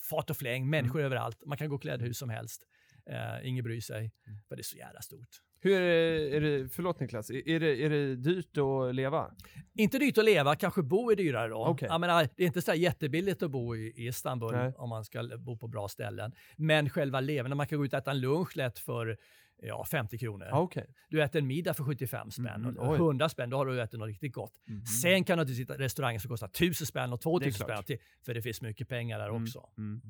[0.10, 1.46] fart och fläng, människor överallt.
[1.46, 2.64] Man kan gå klädd hur som helst.
[3.10, 4.40] Eh, ingen bryr sig, Mm.
[4.48, 5.30] för det är så jävla stort.
[5.64, 9.32] Hur är det, är det förlåt Niklas, är det, är det dyrt att leva?
[9.74, 11.66] Inte dyrt att leva, kanske bo är dyrare då.
[11.66, 11.88] Okej.
[11.92, 14.74] Jag menar, det är inte så jättebilligt att bo i Istanbul Nej.
[14.78, 16.32] om man ska bo på bra ställen.
[16.58, 19.18] Men själva levandet, man kan gå ut och äta en lunch lätt för
[19.62, 20.48] ja, 50 kronor.
[20.52, 20.86] Ja, Okej.
[21.10, 22.98] Du äter en middag för 75 spänn Mhm, och oj.
[22.98, 24.54] 100 spänn, då har du ätit något riktigt gott.
[25.02, 27.70] Sen kan du sitta i restauranger som kostar 1000 spänn och 2000 klart.
[27.70, 29.70] spänn till, för det finns mycket pengar där Mm, också.
[29.78, 30.02] mm.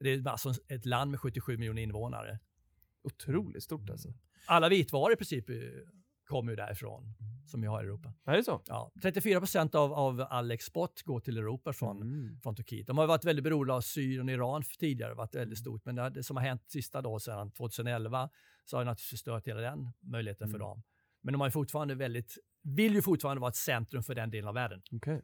[0.00, 2.38] Det är alltså ett land med 77 miljoner invånare.
[3.02, 4.08] Otroligt stort alltså.
[4.46, 5.56] Alla vitvaror i princip eh,
[6.24, 7.14] kommer ju därifrån,
[7.46, 8.12] som vi har i Europa.
[8.24, 8.62] Är det så?
[8.66, 12.40] Ja, 34 procent av, av all export går till Europa från, Mm.
[12.42, 12.86] från Turkiet.
[12.86, 15.84] De har varit väldigt beroende av Syrien och Iran för tidigare, varit väldigt stort.
[15.84, 18.30] Men det, det som har hänt sista då, sedan 2011,
[18.64, 20.68] så har det naturligtvis förstört hela den möjligheten för Mm.
[20.68, 20.82] dem.
[21.22, 24.54] Men de har fortfarande väldigt, vill ju fortfarande vara ett centrum för den delen av
[24.54, 24.82] världen.
[24.92, 25.22] Okej.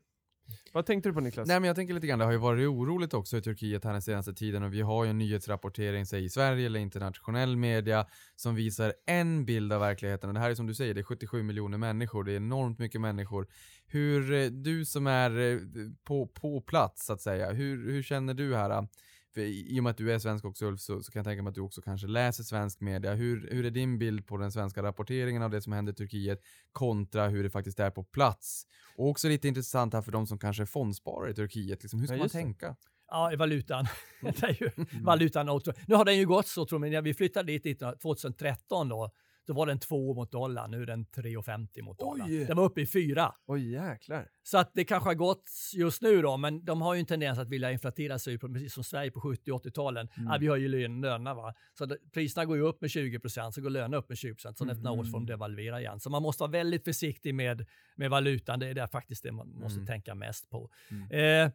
[0.73, 1.49] Vad tänkte du på Niklas?
[1.49, 3.93] Nej men jag tänker lite grann, det har ju varit oroligt också i Turkiet här
[3.93, 8.07] den senaste tiden och vi har ju en nyhetsrapportering, säg i Sverige eller internationell media,
[8.37, 10.31] som visar en bild av verkligheten.
[10.31, 12.79] Och det här är som du säger, det är 77 miljoner människor, det är enormt
[12.79, 13.47] mycket människor.
[13.87, 15.59] Hur, eh, du som är eh,
[16.05, 18.89] på, på plats så att säga, hur, hur känner du här?
[19.37, 21.24] Eh, För i och med att du är svensk också Ulf, så, så kan jag
[21.26, 23.14] tänka mig att du också kanske läser svensk media.
[23.14, 26.41] Hur, hur är din bild på den svenska rapporteringen av det som händer i Turkiet
[26.72, 28.66] kontra hur det faktiskt är på plats?
[28.97, 32.14] Och också lite intressant här för de som kanske fondsparar i Turkiet, liksom, hur ska
[32.14, 32.32] Ja, man det.
[32.32, 32.76] tänka?
[33.09, 33.87] Ja, valutan.
[34.20, 35.05] det är ju, Mm.
[35.05, 35.47] valutan
[35.87, 39.11] nu har den ju gått så, tror jag, när vi flyttade dit 19 2013 då,
[39.47, 42.29] då var den 2 mot dollarn, nu är den 3,50 mot dollarn.
[42.31, 42.45] Oj.
[42.45, 43.35] Den var uppe i 4.
[43.47, 44.29] Oj jäklar.
[44.43, 47.39] Så att det kanske har gått just nu då, men de har ju en tendens
[47.39, 50.09] att vilja inflatera sig, precis som Sverige på 70 och 80-talen.
[50.17, 50.33] Mm.
[50.33, 51.55] Ja, vi har ju lön- lönerna va.
[51.79, 54.35] Så det, priserna går ju upp med 20 procent, så går lönerna upp med 20
[54.35, 54.59] procent.
[54.59, 54.75] Så Mm.
[54.77, 56.01] nästa år får de devalvera igen.
[56.01, 57.67] Så man måste vara väldigt försiktig med,
[57.97, 58.59] med valutan.
[58.59, 59.87] Det är det faktiskt det man måste Mm.
[59.87, 60.71] tänka mest på.
[60.91, 61.47] Mm.
[61.47, 61.53] Eh,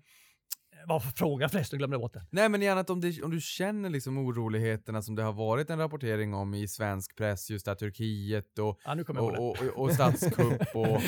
[0.88, 1.80] vad för fråga förresten?
[1.80, 2.26] Glömde bort det.
[2.30, 5.70] Nej men gärna att om, det, om du känner liksom oroligheterna som det har varit
[5.70, 9.84] en rapportering om i svensk press, just där Turkiet och, Ja, nu och, och, och,
[9.84, 11.02] och statskupp och...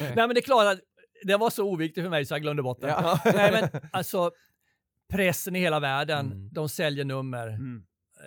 [0.00, 0.80] Nej, men det är klart att
[1.22, 2.88] det var så oviktigt för mig så jag glömde bort det.
[2.88, 3.20] Ja.
[3.24, 4.30] Nej, men alltså
[5.12, 6.48] pressen i hela världen, Mm.
[6.52, 7.48] de säljer nummer.
[7.48, 7.82] Mm.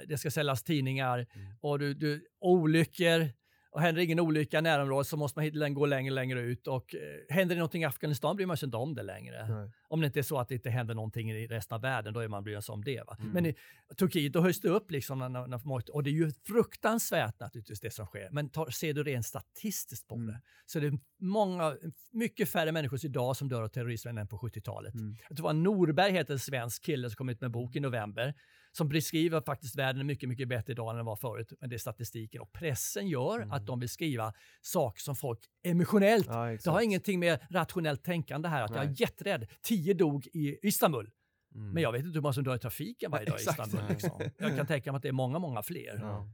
[0.08, 1.56] det ska säljas tidningar Mm.
[1.62, 3.30] och du, du, olyckor.
[3.72, 6.68] Och händer ingen olycka i närområdet så måste man gå längre längre ut.
[6.68, 9.48] Och eh, händer det någonting i Afghanistan bryr man sig inte om det längre.
[9.48, 9.72] Nej.
[9.88, 12.20] Om det inte är så att det inte händer någonting i resten av världen, då
[12.20, 13.04] är man bryr sig om det.
[13.20, 13.32] Mm.
[13.32, 13.56] Men i
[13.98, 17.92] Turkiet, då höjs det upp liksom, när, när, och det är ju fruktansvärt naturligtvis det
[17.92, 18.30] som sker.
[18.32, 20.28] Men tar, ser du rent statistiskt på Mm.
[20.28, 21.78] det, så det är många,
[22.12, 24.94] mycket färre människor idag som dör av terrorism än på 70-talet.
[24.94, 25.18] Mm.
[25.38, 28.34] Tror att Norberg heter en svensk kille som kom ut med en bok i november,
[28.72, 31.54] som beskriver faktiskt världen mycket, mycket bättre idag än den var förut.
[31.60, 36.28] Men det är statistiken och pressen gör att de vill skriva saker som folk emotionellt
[36.28, 36.52] Mm.
[36.52, 38.94] Ja, det har ingenting med rationellt tänkande här, att jag Nej.
[38.94, 39.48] är jätterädd.
[39.62, 41.10] Tio dog i Istanbul.
[41.56, 41.72] Mm.
[41.72, 43.42] Men jag vet inte hur många som dör i trafiken varje dag i.
[43.50, 43.82] Istanbul.
[43.90, 44.22] Liksom.
[44.38, 46.00] Jag kan tänka mig att det är många, många fler.
[46.02, 46.30] Ja.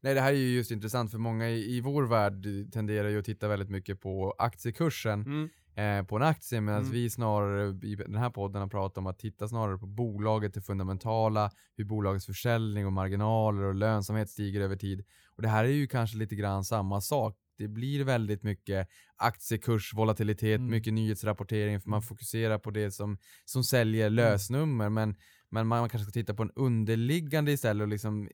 [0.00, 3.18] Nej det här är ju just intressant för många i, i vår värld tenderar ju
[3.18, 5.48] att titta väldigt mycket på aktiekursen Mm.
[5.74, 6.92] Eh, på en aktie medan Mm.
[6.92, 10.60] vi snarare i den här podden har pratat om att titta snarare på bolaget, det
[10.62, 15.04] fundamentala, hur bolagets försäljning och marginaler och lönsamhet stiger över tid.
[15.36, 17.36] Och det här är ju kanske lite grann samma sak.
[17.58, 20.70] Det blir väldigt mycket aktiekursvolatilitet, Mm.
[20.70, 24.88] mycket nyhetsrapportering för man fokuserar på det som, som säljer lösnummer.
[24.88, 25.14] Men,
[25.54, 28.28] men man kanske ska titta på en underliggande istället och liksom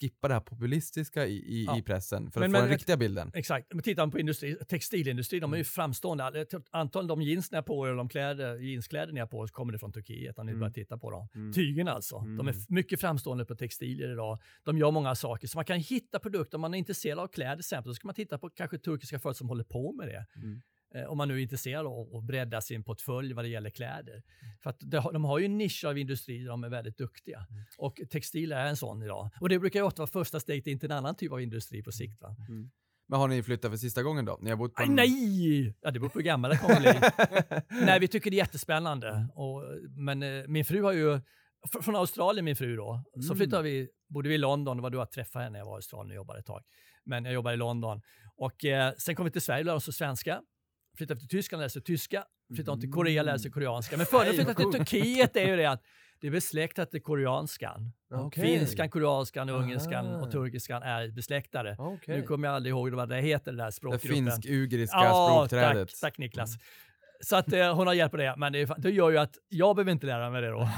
[0.00, 1.78] skippa det här populistiska i, i, Ja.
[1.78, 3.30] i pressen för Men- att få men- den riktiga bilden.
[3.34, 3.66] Exakt.
[3.74, 6.24] Men tittar man på industri, textilindustri, de är ju framstående.
[6.24, 9.46] Alla- Antagligen de jeans ni har på er och de kläder, jeanskläder har på er
[9.46, 10.60] så kommer det från Turkiet om ni Mm.
[10.60, 11.28] börjar titta på dem.
[11.34, 11.52] Mm.
[11.52, 12.18] Tygen alltså.
[12.18, 12.64] De är Mm.
[12.68, 14.38] mycket framstående på textilier idag.
[14.64, 15.48] De gör många saker.
[15.48, 18.14] Så man kan hitta produkter, om man är intresserad av kläder exempel, så ska man
[18.14, 20.26] titta på kanske turkiska företag som håller på med det.
[20.36, 20.62] Mm.
[20.94, 24.22] Eh, om man nu är intresserad av att bredda sin portfölj vad det gäller kläder.
[24.62, 24.80] För att
[25.12, 27.46] de har ju en nisch av industri där de är väldigt duktiga.
[27.78, 29.30] Och textil är en sån idag.
[29.40, 31.82] Och det brukar ju ofta vara första steget in till en annan typ av industri
[31.82, 32.20] på sikt.
[32.22, 32.36] Va?
[33.08, 34.38] Men har ni flyttat för sista gången då?
[34.40, 34.94] Ni har bott på Aj, en...
[34.94, 35.74] nej!
[35.80, 37.80] Ja, det beror på hur gammal det kommer bli.
[37.86, 39.28] nej, vi tycker det är jättespännande.
[39.34, 39.62] Och,
[39.96, 41.14] men eh, min fru har ju,
[41.72, 43.36] fr- från Australien min fru då, så Mm.
[43.36, 45.76] flyttade vi, bodde vi i London, det var då jag träffade henne, jag var i
[45.76, 46.62] Australien och jobbade ett tag.
[47.04, 48.00] Men jag jobbade i London.
[48.36, 50.40] Och eh, sen kom vi till Sverige och lärde oss svenska.
[50.96, 52.24] Flyttade till Tyskland, sig tyska.
[52.56, 53.96] Flyttade till Korea, sig koreanska.
[53.96, 55.82] Men fördelen Nej, att flytta till Turkiet är ju det att
[56.20, 57.92] det är besläktat till koreanskan.
[58.14, 58.44] Okej.
[58.44, 60.20] Finskan, koreanskan, ungerskan Aha.
[60.26, 61.76] och turkiskan är besläktade.
[61.78, 62.16] Okej.
[62.16, 64.10] Nu kommer jag aldrig ihåg vad det heter, det där Det språkgruppen.
[64.10, 65.88] finsk-ugriska språkträdet.
[65.88, 66.56] Tack, tack Niklas.
[67.22, 69.34] Så att eh, hon har hjälpt på det, men det, är, det gör ju att
[69.48, 70.68] jag behöver inte lära mig det då.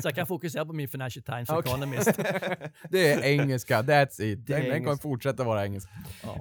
[0.08, 1.72] jag kan fokusera på min Financial Times Okej.
[1.72, 2.12] Economist.
[2.90, 4.46] Det är engelska, that's it.
[4.46, 5.90] Det är Den, den kommer fortsätta vara engelska.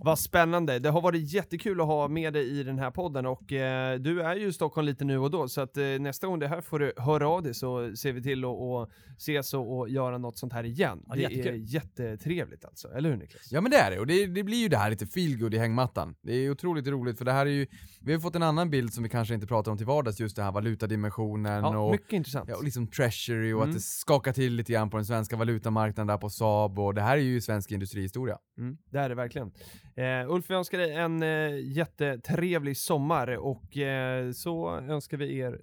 [0.04, 0.80] Vad spännande.
[0.80, 4.22] Det har varit jättekul att ha med dig i den här podden och eh, du
[4.22, 6.62] är ju i Stockholm lite nu och då så att eh, nästa gång det här
[6.62, 10.18] får du höra av dig så ser vi till att att ses och, och göra
[10.18, 11.04] något sånt här igen.
[11.08, 11.74] Ja, det är jättekul.
[11.74, 13.52] jättetrevligt alltså, eller hur Niklas?
[13.52, 15.58] Ja men det är det, och det, det blir ju det här lite feelgood i
[15.58, 16.16] hängmattan.
[16.22, 17.68] Det är otroligt roligt för det här är ju,
[18.02, 20.36] vi har fått en annan bild som vi kanske inte pratar om till vardags, just
[20.36, 22.50] det här valutadimensionen Ja, och mycket intressant.
[22.50, 23.70] Ja, och liksom treasury och Mm.
[23.70, 27.02] att det skakar till lite grann på den svenska valutamarknaden där på Saab och det
[27.02, 28.38] här är ju svensk industrihistoria.
[28.58, 29.52] Mm, det är det verkligen.
[29.96, 35.60] Eh, Ulf, vi önskar dig en eh, jättetrevlig sommar och eh, så önskar vi er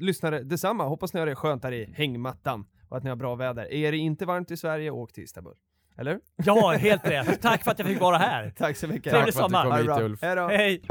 [0.00, 0.84] lyssnare detsamma.
[0.84, 3.72] Hoppas ni har det skönt där i hängmattan och att ni har bra väder.
[3.72, 5.54] Är det inte varmt i Sverige, åk till Istanbul.
[6.00, 6.18] Eller?
[6.36, 7.42] ja, helt rätt.
[7.42, 8.50] Tack för att jag fick vara här.
[8.56, 9.12] Tack så mycket.
[9.12, 9.62] Trevlig Tack för att du sommar.
[9.62, 10.04] kom Ha det hit bra.
[10.04, 10.22] Ulf.
[10.22, 10.48] Hej då.
[10.48, 10.82] Hej!